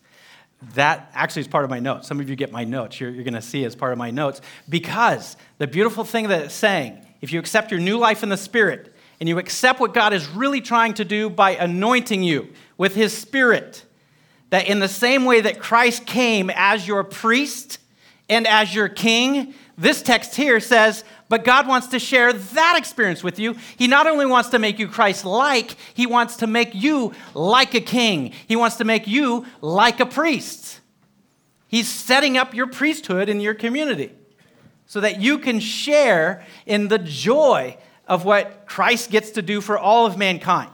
[0.74, 2.08] That actually is part of my notes.
[2.08, 3.00] Some of you get my notes.
[3.00, 4.40] You're, you're going to see as part of my notes.
[4.68, 8.36] Because the beautiful thing that it's saying, if you accept your new life in the
[8.36, 12.94] Spirit and you accept what God is really trying to do by anointing you with
[12.94, 13.84] His Spirit,
[14.50, 17.78] that in the same way that Christ came as your priest
[18.28, 23.22] and as your king, this text here says, but God wants to share that experience
[23.22, 23.56] with you.
[23.76, 27.74] He not only wants to make you Christ like, He wants to make you like
[27.74, 28.32] a king.
[28.48, 30.80] He wants to make you like a priest.
[31.68, 34.10] He's setting up your priesthood in your community
[34.86, 37.76] so that you can share in the joy
[38.08, 40.72] of what Christ gets to do for all of mankind.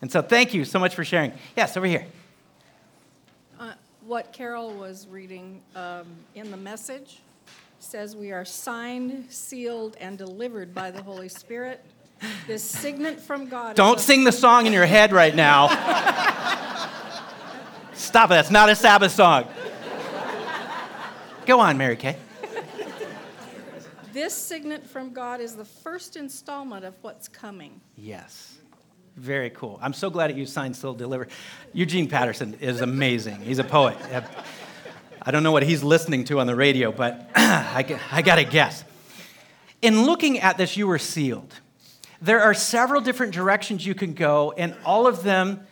[0.00, 1.32] And so, thank you so much for sharing.
[1.56, 2.06] Yes, over here.
[3.58, 3.72] Uh,
[4.06, 7.18] what Carol was reading um, in the message
[7.78, 11.84] says we are signed, sealed, and delivered by the Holy Spirit.
[12.46, 13.76] This signet from God.
[13.76, 15.68] Don't sing the song in your head right now.
[17.92, 18.34] Stop it.
[18.34, 19.46] That's not a Sabbath song.
[21.46, 22.16] Go on, Mary Kay.
[24.12, 27.80] This signet from God is the first installment of what's coming.
[27.96, 28.56] Yes.
[29.16, 29.78] Very cool.
[29.80, 31.30] I'm so glad that you signed, still delivered.
[31.72, 33.36] Eugene Peterson is amazing.
[33.36, 33.96] He's a poet.
[35.28, 38.44] I don't know what he's listening to on the radio, but I, I got to
[38.44, 38.82] guess.
[39.82, 41.52] In looking at this, you were sealed.
[42.22, 45.66] There are several different directions you can go, and all of them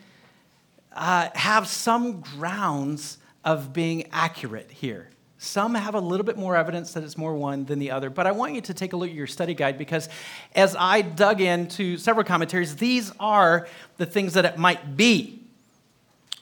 [0.92, 3.16] uh, have some grounds
[3.46, 5.08] of being accurate here.
[5.38, 8.26] Some have a little bit more evidence that it's more one than the other, but
[8.26, 10.10] I want you to take a look at your study guide because
[10.54, 15.45] as I dug into several commentaries, these are the things that it might be.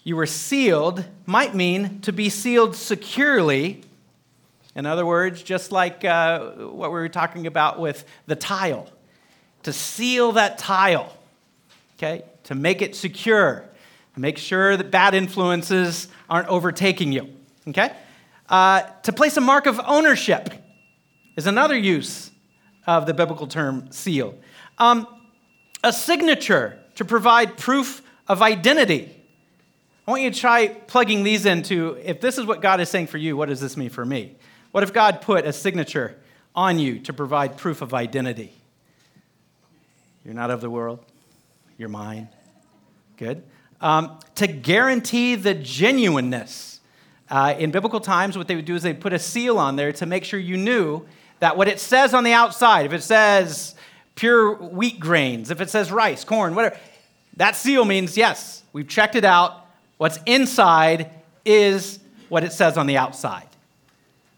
[0.07, 3.83] You were sealed might mean to be sealed securely.
[4.75, 8.87] In other words, just like uh, what we were talking about with the tile,
[9.63, 11.17] to seal that tile,
[11.97, 13.65] okay, to make it secure,
[14.15, 17.35] make sure that bad influences aren't overtaking you,
[17.69, 17.91] okay?
[18.49, 20.53] Uh, to place a mark of ownership
[21.37, 22.31] is another use
[22.87, 24.35] of the biblical term seal.
[24.77, 25.07] Um,
[25.83, 29.24] a signature to provide proof of identity.
[30.07, 33.07] I want you to try plugging these into if this is what God is saying
[33.07, 34.37] for you, what does this mean for me?
[34.71, 36.17] What if God put a signature
[36.55, 38.53] on you to provide proof of identity?
[40.25, 41.01] You're not of the world,
[41.79, 42.29] you're mine.
[43.17, 43.45] Good.
[43.81, 46.81] Um, to guarantee the genuineness
[47.31, 49.93] uh, in biblical times, what they would do is they'd put a seal on there
[49.93, 51.05] to make sure you knew
[51.41, 53.75] that what it says on the outside, if it says
[54.15, 56.77] pure wheat grains, if it says rice, corn, whatever,
[57.37, 59.64] that seal means yes, we've checked it out.
[59.97, 61.11] What's inside
[61.45, 63.49] is what it says on the outside.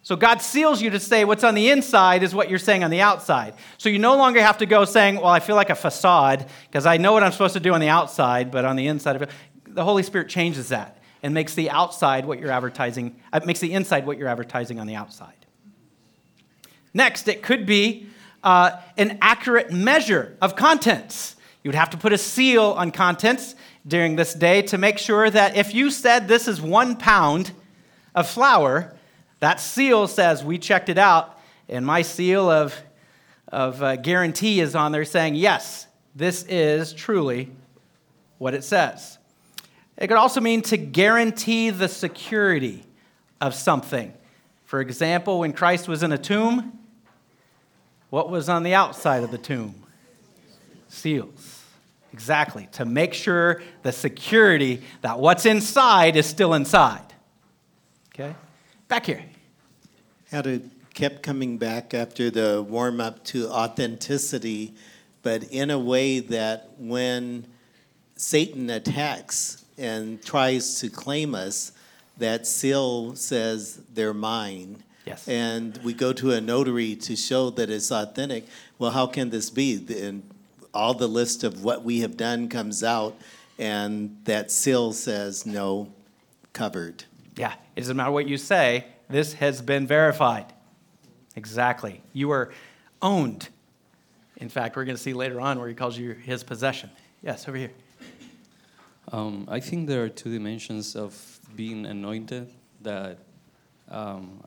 [0.02, 2.90] So God seals you to say what's on the inside is what you're saying on
[2.90, 3.54] the outside.
[3.76, 6.86] So you no longer have to go saying, well, I feel like a facade because
[6.86, 9.22] I know what I'm supposed to do on the outside, but on the inside of
[9.22, 9.30] it,
[9.66, 13.72] the Holy Spirit changes that and makes the outside what you're advertising, uh, makes the
[13.72, 15.34] inside what you're advertising on the outside.
[16.94, 18.06] Next, it could be
[18.44, 21.34] uh, an accurate measure of contents.
[21.64, 25.30] You would have to put a seal on contents during this day to make sure
[25.30, 27.52] that if you said this is one pound
[28.14, 28.94] of flour,
[29.40, 32.74] that seal says we checked it out, and my seal of,
[33.48, 37.50] of uh, guarantee is on there saying, yes, this is truly
[38.38, 39.18] what it says.
[39.96, 42.84] It could also mean to guarantee the security
[43.40, 44.12] of something.
[44.64, 46.78] For example, when Christ was in a tomb,
[48.10, 49.74] what was on the outside of the tomb?
[50.88, 51.35] Seals.
[52.16, 57.12] Exactly, to make sure the security that what's inside is still inside.
[58.14, 58.34] Okay?
[58.88, 59.22] Back here.
[60.30, 60.62] Had it
[60.94, 64.74] kept coming back after the warm up to authenticity,
[65.22, 67.46] but in a way that when
[68.16, 71.72] Satan attacks, and tries to claim us,
[72.16, 74.82] that seal says they're mine.
[75.04, 75.28] Yes.
[75.28, 78.46] And we go to a notary to show that it's authentic.
[78.78, 79.74] Well, how can this be?
[80.02, 80.22] And
[80.76, 83.16] all the list of what we have done comes out,
[83.58, 85.92] and that seal says no,
[86.52, 87.04] covered.
[87.36, 90.52] Yeah, it doesn't matter what you say, this has been verified.
[91.34, 92.02] Exactly.
[92.12, 92.52] You are
[93.02, 93.48] owned.
[94.36, 96.90] In fact, we're going to see later on where he calls you his possession.
[97.22, 97.72] Yes, over here.
[99.12, 102.50] Um, I think there are two dimensions of being anointed
[102.82, 103.18] that
[103.88, 104.42] um,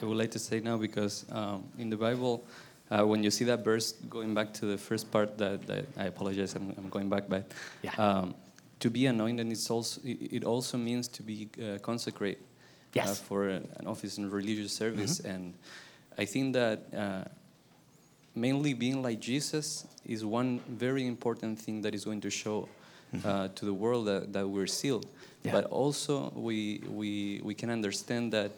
[0.00, 2.44] I would like to say now because um, in the Bible,
[2.90, 6.04] uh, when you see that verse, going back to the first part, that, that I
[6.04, 7.50] apologize, I'm, I'm, going back, but
[7.82, 7.94] yeah.
[7.96, 8.34] Um,
[8.80, 12.42] to be anointed, it's also, it also means to be uh, consecrated
[12.94, 13.10] yes.
[13.10, 15.20] uh, for an office in religious service.
[15.20, 15.30] Mm-hmm.
[15.30, 15.54] And
[16.18, 17.24] I think that uh,
[18.34, 22.68] mainly being like Jesus is one very important thing that is going to show
[23.14, 23.28] mm-hmm.
[23.28, 25.06] uh, to the world that, that we're sealed.
[25.42, 25.52] Yeah.
[25.52, 28.52] But also, we, we, we can understand that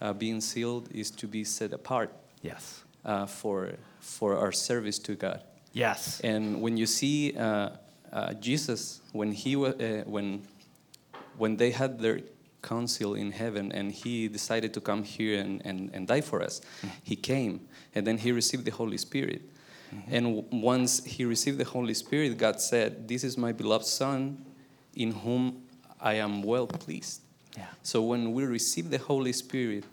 [0.00, 2.12] uh, being sealed is to be set apart.
[2.42, 2.83] Yes.
[3.04, 5.42] Uh, for, for our service to God.
[5.74, 6.20] Yes.
[6.20, 7.70] And when you see uh,
[8.10, 9.72] uh, Jesus, when, he uh,
[10.06, 10.42] when,
[11.36, 12.20] when they had their
[12.62, 16.60] council in heaven and he decided to come here and, and, and die for us,
[16.60, 16.88] mm-hmm.
[17.02, 17.60] he came
[17.94, 19.42] and then he received the Holy Spirit.
[19.94, 20.14] Mm-hmm.
[20.14, 24.42] And w- once he received the Holy Spirit, God said, This is my beloved Son
[24.94, 25.62] in whom
[26.00, 27.20] I am well pleased.
[27.56, 27.66] Yeah.
[27.82, 29.84] So when we receive the Holy Spirit,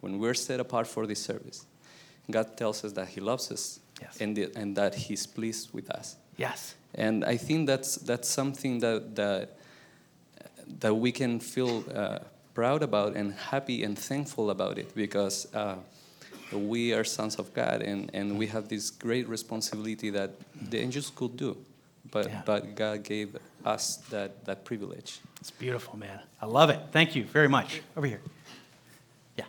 [0.00, 1.66] when we're set apart for this service,
[2.30, 4.20] God tells us that He loves us yes.
[4.20, 6.16] and, the, and that He's pleased with us.
[6.36, 6.74] Yes.
[6.94, 9.56] And I think that's, that's something that, that,
[10.80, 12.18] that we can feel uh,
[12.54, 15.76] proud about and happy and thankful about it because uh,
[16.52, 20.30] we are sons of God and, and we have this great responsibility that
[20.70, 21.56] the angels could do.
[22.10, 22.42] But, Yeah.
[22.46, 25.20] but God gave us that, that privilege.
[25.40, 26.20] It's beautiful, man.
[26.40, 26.80] I love it.
[26.92, 27.82] Thank you very much.
[27.96, 28.20] Over here.
[29.36, 29.44] Yeah.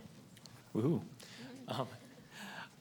[0.76, 1.02] Woohoo.
[1.68, 1.88] Um,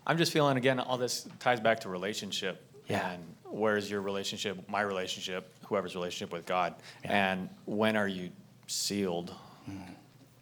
[0.06, 2.62] I'm just feeling again, all this ties back to relationship.
[2.88, 3.10] Yeah.
[3.10, 6.74] And where's your relationship, my relationship, whoever's relationship with God?
[7.04, 7.32] Yeah.
[7.32, 8.30] And when are you
[8.66, 9.34] sealed?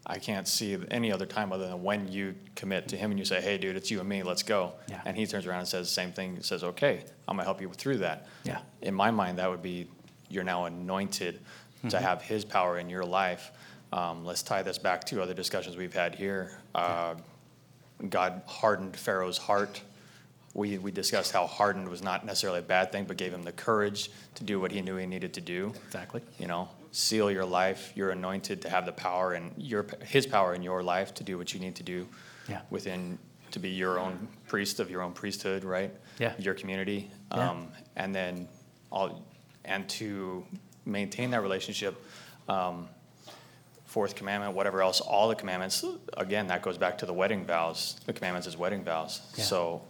[0.07, 3.25] I can't see any other time other than when you commit to Him and you
[3.25, 4.75] say, hey, dude, it's you and me, let's go.
[4.87, 5.01] Yeah.
[5.07, 7.63] And He turns around and says the same thing, says, okay, I'm going to help
[7.63, 8.27] you through that.
[8.45, 8.59] Yeah.
[8.83, 9.89] In my mind, that would be
[10.29, 11.41] you're now anointed
[11.89, 12.01] to Mhm.
[12.01, 13.51] have His power in your life.
[13.95, 16.59] Um, let's tie this back to other discussions we've had here.
[16.75, 17.15] Uh,
[18.09, 19.81] God hardened Pharaoh's heart.
[20.53, 23.53] We, we discussed how hardened was not necessarily a bad thing, but gave him the
[23.53, 25.73] courage to do what he knew he needed to do.
[25.87, 26.21] Exactly.
[26.39, 27.93] You know, seal your life.
[27.97, 31.37] You're anointed to have the power and your his power in your life to do
[31.37, 32.07] what you need to do.
[32.49, 32.61] Yeah.
[32.71, 33.19] Within
[33.51, 35.93] to be your own priest of your own priesthood, right?
[36.19, 36.35] Yeah.
[36.39, 37.11] Your community.
[37.33, 37.51] Yeah.
[37.51, 38.49] Um, and then
[38.91, 39.25] all
[39.65, 40.45] and to
[40.85, 42.01] maintain that relationship.
[42.49, 42.89] Um,
[43.95, 45.85] fourth commandment, whatever else, all the commandments,
[46.17, 48.01] again, that goes back to the wedding vows.
[48.07, 49.21] The commandments is wedding vows.
[49.37, 49.45] Yeah.
[49.45, 49.83] So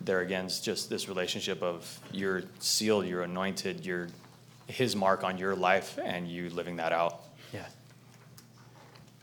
[0.00, 4.06] there again is just this relationship of you're sealed, you're anointed, you're
[4.68, 7.24] his mark on your life, and you living that out.
[7.52, 7.66] Yeah.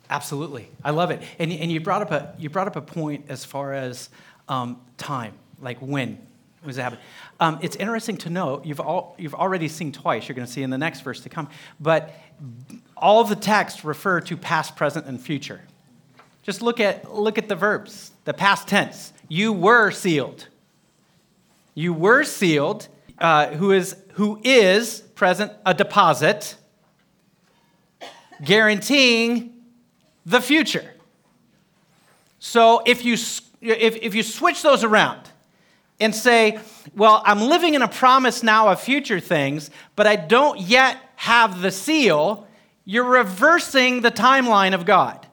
[0.09, 1.21] Absolutely, I love it.
[1.39, 4.09] And, and you brought up a you brought up a point as far as
[4.49, 6.19] um, time, like when
[6.65, 6.99] was it happen?
[7.39, 10.27] Um, it's interesting to know you've all you've already seen twice.
[10.27, 11.47] You're going to see in the next verse to come,
[11.79, 12.13] but
[12.97, 15.61] all the texts refer to past, present, and future.
[16.43, 19.13] Just look at look at the verbs, the past tense.
[19.27, 20.47] You were sealed.
[21.73, 22.87] You were sealed.
[23.17, 26.55] Uh, who is who is present a deposit,
[28.43, 29.53] guaranteeing
[30.25, 30.93] the future.
[32.39, 33.13] So if you,
[33.61, 35.21] if, if you switch those around
[35.99, 36.59] and say,
[36.95, 41.61] well, I'm living in a promise now of future things, but I don't yet have
[41.61, 42.47] the seal,
[42.85, 45.25] you're reversing the timeline of God.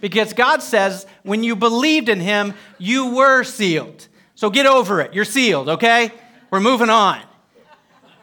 [0.00, 4.08] Because God says, when you believed in Him, you were sealed.
[4.34, 5.14] So get over it.
[5.14, 6.10] You're sealed, okay?
[6.50, 7.20] We're moving on.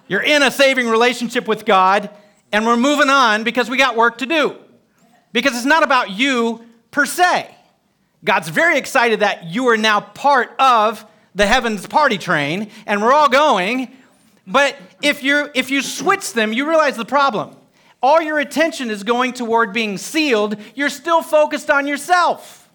[0.07, 2.09] You're in a saving relationship with God,
[2.51, 4.57] and we're moving on because we got work to do.
[5.31, 7.49] Because it's not about you per se.
[8.23, 13.13] God's very excited that you are now part of the heavens party train, and we're
[13.13, 13.95] all going.
[14.45, 17.55] But if, you if you switch them, you realize the problem.
[18.01, 22.69] All your attention is going toward being sealed, you're still focused on yourself.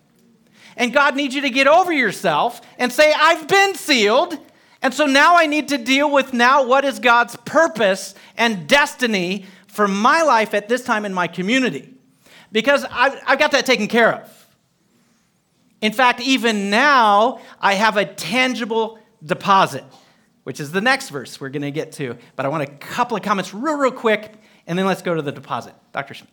[0.77, 4.39] And God needs you to get over yourself and say, I've been sealed.
[4.83, 9.47] And so now I need to deal with now what is God's purpose and destiny
[9.67, 11.95] for my life at this time in my community.
[12.53, 14.47] Because I've, I've got that taken care of.
[15.81, 19.85] In fact, even now, I have a tangible deposit,
[20.45, 22.17] which is the next verse we're going to get to.
[22.35, 24.35] But I want a couple of comments real, real quick,
[24.67, 25.75] and then let's go to the deposit.
[25.93, 26.15] Dr.
[26.15, 26.31] Schmidt.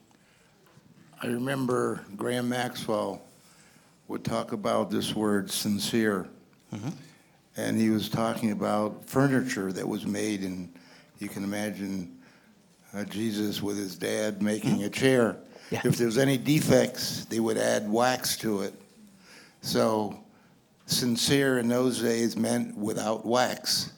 [1.21, 3.21] I remember Graham Maxwell
[4.07, 6.27] would talk about this word sincere.
[6.73, 6.89] Mm-hmm.
[7.55, 10.73] And he was talking about furniture that was made, and
[11.19, 12.17] you can imagine
[12.93, 15.37] uh, Jesus with his dad making a chair.
[15.71, 15.81] Yeah.
[15.85, 18.73] If was any defects, they would add wax to it.
[19.61, 20.19] So,
[20.87, 23.92] sincere in those days meant without wax.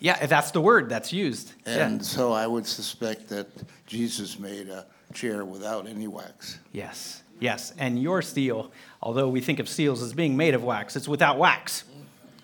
[0.00, 1.52] Yeah, that's the word that's used.
[1.66, 2.06] And yeah.
[2.06, 3.48] so I would suspect that
[3.86, 6.58] Jesus made a chair without any wax.
[6.72, 7.72] Yes, yes.
[7.78, 8.70] And your seal,
[9.02, 11.84] although we think of seals as being made of wax, it's without wax.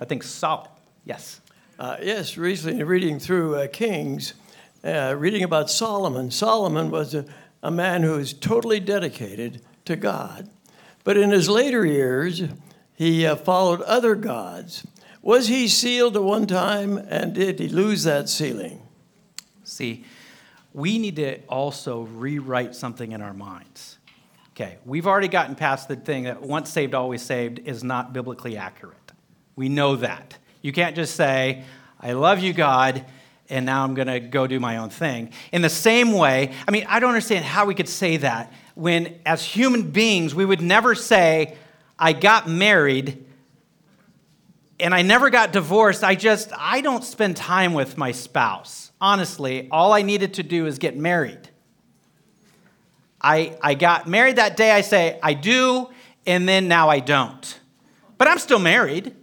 [0.01, 0.69] I think solid.
[1.05, 1.41] Yes.
[1.79, 4.35] Uh, yes, recently reading through uh, Kings,
[4.85, 6.31] uh, reading about Solomon.
[6.31, 7.25] Solomon was a,
[7.63, 10.49] a man who was totally dedicated to God.
[11.05, 12.43] But in his later years,
[12.95, 14.87] he uh, followed other gods.
[15.25, 18.83] Was he sealed at one time, and did he lose that sealing?
[19.63, 20.05] See,
[20.75, 23.97] we need to also rewrite something in our minds.
[24.51, 28.59] Okay, we've already gotten past the thing that once saved, always saved is not biblically
[28.59, 29.13] accurate.
[29.57, 30.37] We know that.
[30.61, 31.65] You can't just say,
[31.99, 33.07] I love you, God,
[33.49, 35.33] and now I'm going to go do my own thing.
[35.53, 39.19] In the same way, I mean, I don't understand how we could say that when,
[39.25, 41.57] as human beings, we would never say,
[41.99, 43.25] I got married
[44.81, 46.03] and I never got divorced.
[46.03, 48.91] I just, I don't spend time with my spouse.
[49.01, 51.49] Honestly, all I needed to do is get married.
[53.21, 54.71] I, I got married that day.
[54.71, 55.89] I say, I do,
[56.27, 57.61] and then now I don't.
[58.19, 59.15] But I'm still married.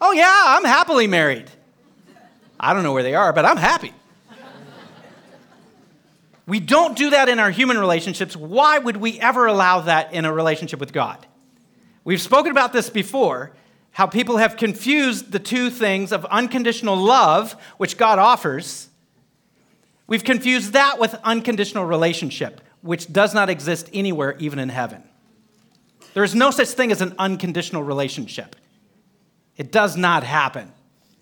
[0.00, 1.50] Oh, yeah, I'm happily married.
[2.58, 3.92] I don't know where they are, but I'm happy.
[6.46, 8.36] We don't do that in our human relationships.
[8.36, 11.26] Why would we ever allow that in a relationship with God?
[12.04, 13.52] We've spoken about this before
[13.94, 18.88] how people have confused the two things of unconditional love, which God offers.
[20.08, 25.04] We've confused that with unconditional relationship, which does not exist anywhere, even in heaven.
[26.12, 28.56] There is no such thing as an unconditional relationship.
[29.56, 30.72] It does not happen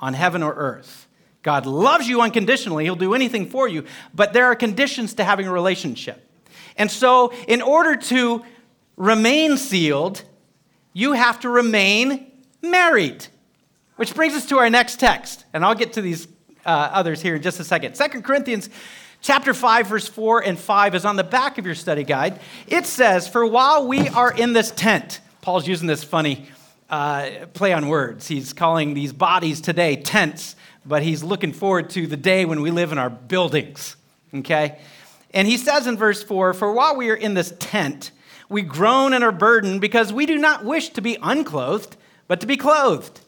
[0.00, 1.06] on heaven or earth.
[1.42, 5.46] God loves you unconditionally, He'll do anything for you, but there are conditions to having
[5.46, 6.26] a relationship.
[6.78, 8.42] And so, in order to
[8.96, 10.22] remain sealed,
[10.94, 12.31] you have to remain
[12.62, 13.26] married.
[13.96, 16.26] Which brings us to our next text, and I'll get to these
[16.64, 17.94] uh, others here in just a second.
[17.94, 18.70] Second Corinthians
[19.20, 22.40] chapter 5, verse 4 and 5 is on the back of your study guide.
[22.66, 26.46] It says, For while we are in this tent, Paul's using this funny
[26.90, 28.28] uh, play on words.
[28.28, 32.70] He's calling these bodies today tents, but he's looking forward to the day when we
[32.70, 33.96] live in our buildings,
[34.34, 34.78] okay?
[35.32, 38.10] And he says in verse 4 For while we are in this tent,
[38.48, 41.96] we groan and are burdened because we do not wish to be unclothed,
[42.28, 43.20] but to be clothed,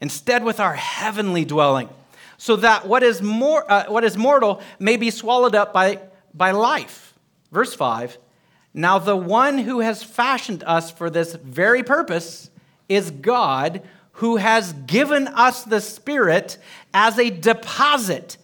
[0.00, 1.88] instead with our heavenly dwelling,
[2.36, 6.00] so that what is, more, uh, what is mortal may be swallowed up by,
[6.32, 7.14] by life.
[7.50, 8.18] Verse 5
[8.72, 12.50] Now the one who has fashioned us for this very purpose
[12.88, 13.82] is God,
[14.12, 16.58] who has given us the Spirit
[16.94, 18.36] as a deposit,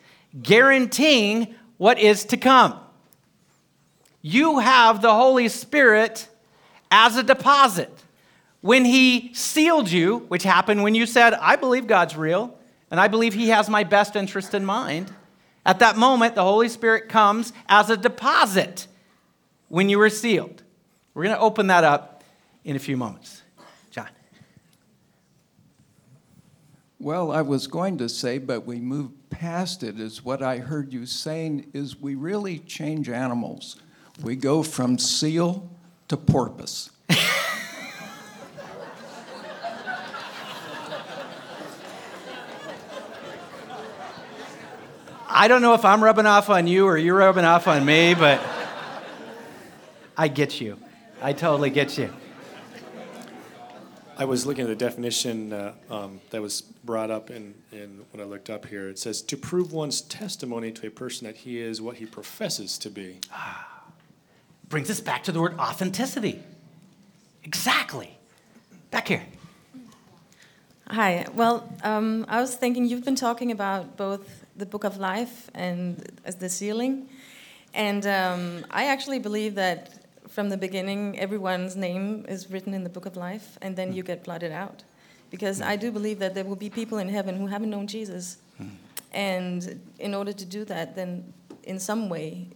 [0.43, 2.81] guaranteeing what is to come
[4.27, 6.29] you have the Holy Spirit
[6.91, 7.94] as a deposit.
[8.65, 12.57] When He sealed you, which happened when you said, I believe God's real,
[12.91, 15.13] and I believe He has my best interest in mind,
[15.67, 18.87] at that moment, the Holy Spirit comes as a deposit
[19.69, 20.63] when you were sealed.
[21.13, 22.25] We're going to open that up
[22.65, 23.43] in a few moments.
[23.91, 24.09] John.
[26.99, 30.91] Well, I was going to say, but we moved past it, is what I heard
[30.91, 33.77] you saying is we really change animals.
[34.23, 35.69] We go from seal
[36.09, 36.89] to porpoise.
[45.37, 48.15] I don't know if I'm rubbing off on you or you're rubbing off on me,
[48.15, 48.41] but
[50.17, 50.79] I get you.
[51.21, 52.15] I totally get you.
[54.17, 58.25] I was looking at the definition uh, um, that was brought up in, in when
[58.25, 58.89] I looked up here.
[58.89, 62.79] It says to prove one's testimony to a person that he is what he professes
[62.79, 63.19] to be.
[63.33, 63.83] Ah,
[64.69, 66.45] Brings us back to the word authenticity.
[67.43, 68.17] Exactly.
[68.93, 69.25] Back here.
[70.87, 71.27] Hi.
[71.35, 76.21] Well, um, I was thinking you've been talking about both the book of life and
[76.25, 77.09] as the sealing,
[77.73, 82.91] and um, I actually believe that from the beginning, everyone's name is written in the
[82.91, 84.07] book of life, and then you hmm.
[84.07, 84.83] get blotted out,
[85.31, 85.65] because hmm.
[85.65, 88.69] I do believe that there will be people in heaven who haven't known Jesus, hmm.
[89.13, 91.33] and in order to do that, then
[91.65, 92.49] in some way,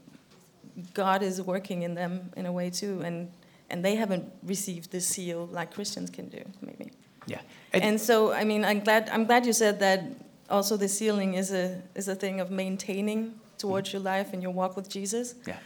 [0.94, 3.30] God is working in them in a way too, and
[3.70, 6.90] and they haven't received the seal like Christians can do, maybe.
[7.26, 7.40] Yeah.
[7.72, 10.04] And, so, I mean, I'm glad I'm glad you said that.
[10.50, 13.94] Also, the sealing is a is a thing of maintaining towards mm.
[13.94, 15.34] your life and your walk with Jesus.
[15.46, 15.56] Yeah.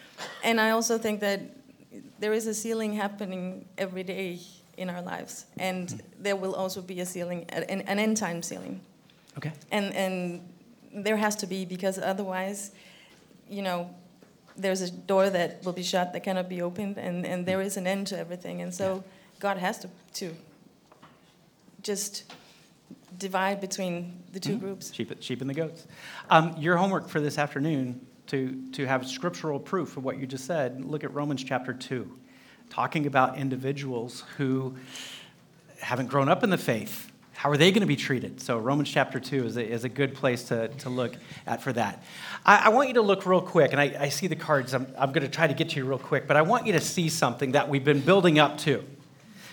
[0.43, 1.41] And I also think that
[2.19, 4.41] there is a sealing happening every day
[4.77, 6.01] in our lives, and mm.
[6.19, 8.81] there will also be a sealing, an, an end time sealing.
[9.37, 9.53] Okay.
[9.71, 10.41] And and
[11.05, 12.73] there has to be because otherwise,
[13.49, 13.89] you know,
[14.57, 17.67] there's a door that will be shut that cannot be opened, and, and there mm.
[17.67, 18.63] is an end to everything.
[18.63, 19.05] And so
[19.41, 20.35] God has to, to
[21.83, 22.33] just
[23.23, 24.61] divide between the 2 Mhm.
[24.61, 24.93] groups.
[24.93, 25.87] Sheep, sheep and the goats.
[26.29, 30.45] Um, your homework for this afternoon to, to have scriptural proof of what you just
[30.45, 32.11] said, look at Romans chapter 2,
[32.69, 34.75] talking about individuals who
[35.81, 37.11] haven't grown up in the faith.
[37.35, 38.41] How are they going to be treated?
[38.41, 41.15] So, Romans chapter 2 is a, is a good place to, to look
[41.47, 42.03] at for that.
[42.45, 44.75] I, I want you to look real quick, and I, I see the cards.
[44.75, 46.73] I'm, I'm going to try to get to you real quick, but I want you
[46.75, 48.85] to see something that we've been building up to.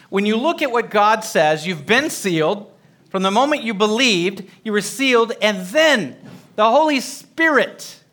[0.09, 2.71] When you look at what God says, you've been sealed.
[3.09, 6.15] From the moment you believed, you were sealed, and then
[6.55, 8.03] the Holy Spirit,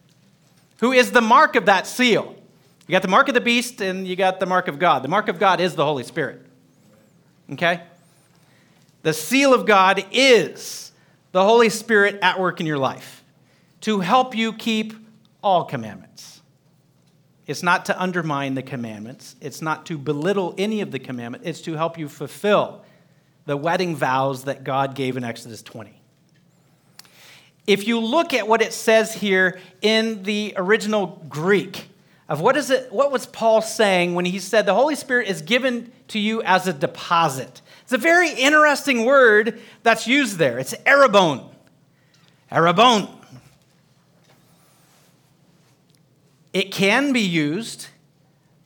[0.81, 2.35] who is the mark of that seal.
[2.87, 5.03] You got the mark of the beast, and you got the mark of God.
[5.03, 6.47] The mark of God is the Holy Spirit.
[7.53, 7.83] Okay?
[9.03, 10.93] The seal of God is
[11.33, 13.23] the Holy Spirit at work in your life
[13.83, 14.95] to help you keep
[15.43, 16.41] all commandments.
[17.47, 21.61] It's not to undermine the commandments, it's not to belittle any of the commandments, it's
[21.63, 22.86] to help you fulfill
[23.47, 25.93] the wedding vows that God gave in Exodus 20.
[27.67, 31.89] If you look at what it says here in the original Greek,
[32.29, 35.43] of what is it what was Paul saying when he said the Holy Spirit is
[35.43, 37.61] given to you as a deposit?
[37.83, 40.59] It's a very interesting word that's used there.
[40.59, 41.49] It's arabon.
[42.51, 43.09] Arabon.
[46.53, 47.89] It can be used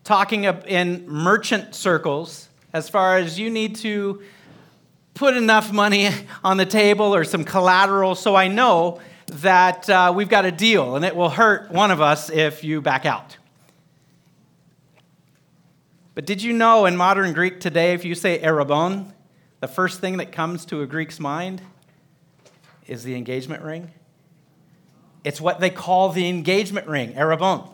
[0.05, 4.23] talking in merchant circles as far as you need to
[5.21, 6.09] put enough money
[6.43, 10.97] on the table or some collateral so I know that uh, we've got a deal
[10.97, 13.37] and it will hurt one of us if you back out.
[16.15, 19.13] But did you know in modern Greek today, if you say arabon,
[19.61, 21.61] the first thing that comes to a Greek's mind
[22.87, 23.91] is the engagement ring?
[25.23, 27.71] It's what they call the engagement ring, arabon,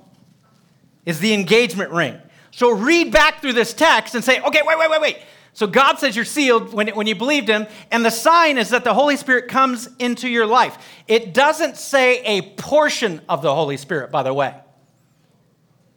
[1.05, 2.21] is the engagement ring.
[2.51, 5.19] So read back through this text and say, okay, wait, wait, wait, wait.
[5.57, 8.85] So God says you're sealed when, when you believed him, and the sign is that
[8.85, 10.77] the Holy Spirit comes into your life.
[11.09, 14.55] It doesn't say a portion of the Holy Spirit, by the way.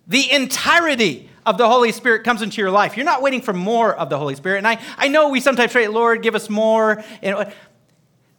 [0.07, 2.95] The entirety of the Holy Spirit comes into your life.
[2.95, 4.59] You're not waiting for more of the Holy Spirit.
[4.59, 7.03] And I, I know we sometimes pray, Lord, give us more.
[7.21, 7.51] And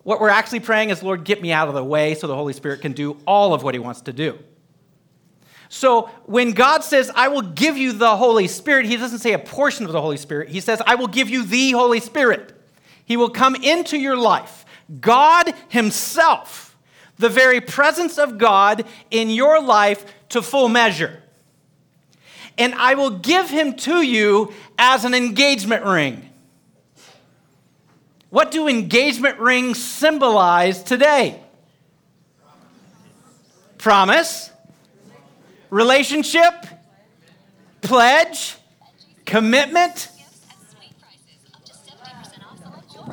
[0.04, 2.54] what we're actually praying is, Lord, get me out of the way so the Holy
[2.54, 4.38] Spirit can do all of what he wants to do.
[5.72, 9.38] So when God says, I will give you the Holy Spirit, he doesn't say a
[9.38, 10.48] portion of the Holy Spirit.
[10.48, 12.52] He says, I will give you the Holy Spirit.
[13.04, 14.64] He will come into your life.
[15.00, 16.76] God Himself,
[17.18, 21.22] the very presence of God in your life to full measure.
[22.58, 26.28] And I will give Him to you as an engagement ring.
[28.30, 31.40] What do engagement rings symbolize today?
[33.78, 34.50] Promise
[35.70, 36.66] relationship,
[37.80, 38.56] pledge,
[39.24, 40.10] commitment,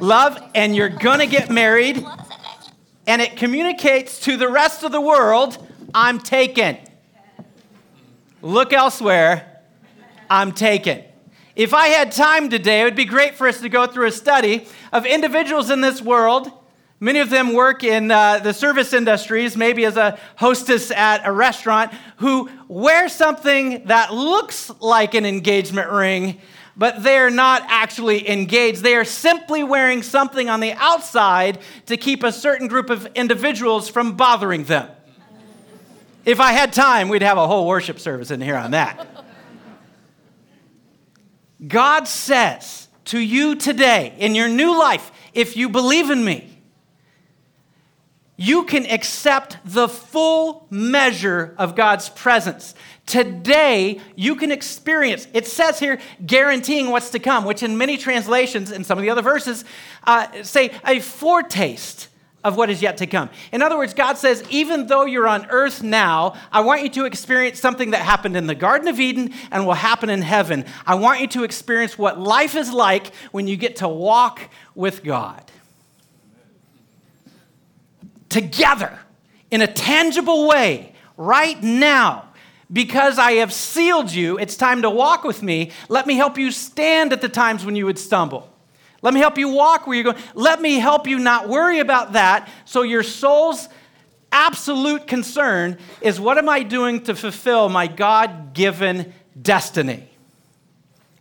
[0.01, 2.03] love, and you're going to get married.
[3.05, 6.78] And it communicates to the rest of the world I'm taken.
[8.41, 9.62] Look elsewhere,
[10.30, 11.03] I'm taken.
[11.55, 14.12] If I had time today, it would be great for us to go through a
[14.12, 16.51] study of individuals in this world
[17.00, 21.32] Many of them work in uh, the service industries, maybe as a hostess at a
[21.32, 26.41] restaurant, who wear something that looks like an engagement ring,
[26.76, 28.82] but they're not actually engaged.
[28.82, 33.89] They are simply wearing something on the outside to keep a certain group of individuals
[33.89, 34.89] from bothering them.
[36.26, 39.08] If I had time, we'd have a whole worship service in here on that.
[41.66, 46.57] God says to you today, in your new life, if you believe in me,
[48.38, 52.75] you can accept the full measure of God's presence.
[53.07, 58.71] Today, you can experience, it says here, guaranteeing what's to come, which in many translations
[58.71, 59.65] and some of the other verses
[60.03, 62.09] uh, say a foretaste
[62.43, 63.29] of what is yet to come.
[63.51, 67.05] In other words, God says, even though you're on earth now, I want you to
[67.05, 70.65] experience something that happened in the Garden of Eden and will happen in heaven.
[70.85, 74.41] I want you to experience what life is like when you get to walk
[74.75, 75.51] with God
[78.30, 78.97] together
[79.51, 82.23] in a tangible way right now.
[82.71, 85.71] Because I have sealed you, it's time to walk with me.
[85.88, 88.51] Let me help you stand at the times when you would stumble.
[89.01, 90.23] Let me help you walk where you're going.
[90.34, 93.69] Let me help you not worry about that so your soul's
[94.32, 100.09] absolute concern is what am I doing to fulfill my God given destiny?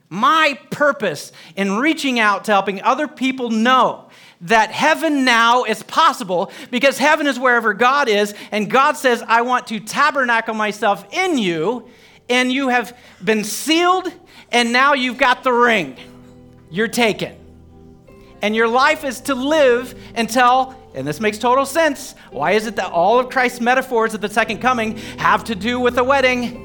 [0.09, 4.05] My purpose in reaching out to helping other people know
[4.43, 9.43] that heaven now is possible because heaven is wherever God is, and God says, I
[9.43, 11.89] want to tabernacle myself in you,
[12.28, 14.12] and you have been sealed,
[14.53, 15.97] and now you've got the ring.
[16.70, 17.37] You're taken.
[18.43, 22.14] And your life is to live until, and this makes total sense.
[22.30, 25.80] Why is it that all of Christ's metaphors of the second coming have to do
[25.80, 26.62] with a wedding?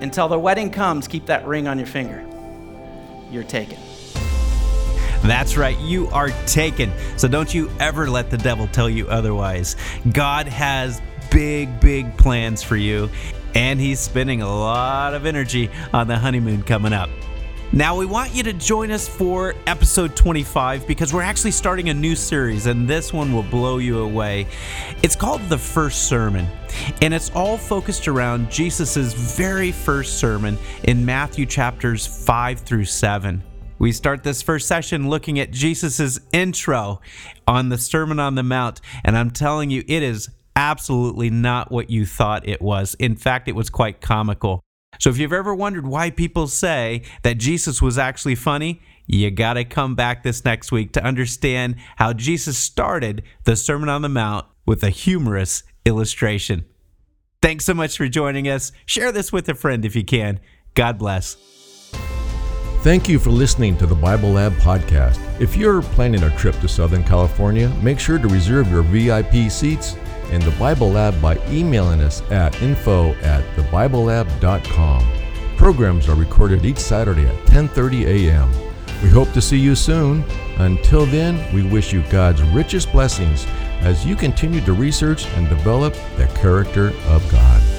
[0.00, 2.24] Until the wedding comes, keep that ring on your finger.
[3.30, 3.78] You're taken.
[5.22, 6.92] That's right, you are taken.
[7.16, 9.76] So don't you ever let the devil tell you otherwise.
[10.12, 11.00] God has
[11.30, 13.08] big, big plans for you,
[13.54, 17.08] and he's spending a lot of energy on the honeymoon coming up.
[17.74, 21.94] Now, we want you to join us for episode 25 because we're actually starting a
[21.94, 24.46] new series, and this one will blow you away.
[25.02, 26.46] It's called The First Sermon,
[27.00, 33.42] and it's all focused around Jesus' very first sermon in Matthew chapters 5 through 7.
[33.82, 37.00] We start this first session looking at Jesus' intro
[37.48, 41.90] on the Sermon on the Mount, and I'm telling you, it is absolutely not what
[41.90, 42.94] you thought it was.
[43.00, 44.60] In fact, it was quite comical.
[45.00, 49.54] So if you've ever wondered why people say that Jesus was actually funny, you got
[49.54, 54.08] to come back this next week to understand how Jesus started the Sermon on the
[54.08, 56.66] Mount with a humorous illustration.
[57.40, 58.70] Thanks so much for joining us.
[58.86, 60.38] Share this with a friend if you can.
[60.74, 61.36] God bless.
[62.82, 65.20] Thank you for listening to the Bible Lab podcast.
[65.40, 69.94] If you're planning a trip to Southern California, make sure to reserve your VIP seats
[70.32, 75.06] in the Bible Lab by emailing us at info at thebiblelab.com.
[75.56, 78.50] Programs are recorded each Saturday at 10:30 a.m.
[79.00, 80.24] We hope to see you soon.
[80.58, 83.46] Until then, we wish you God's richest blessings
[83.82, 87.71] as you continue to research and develop the character of God.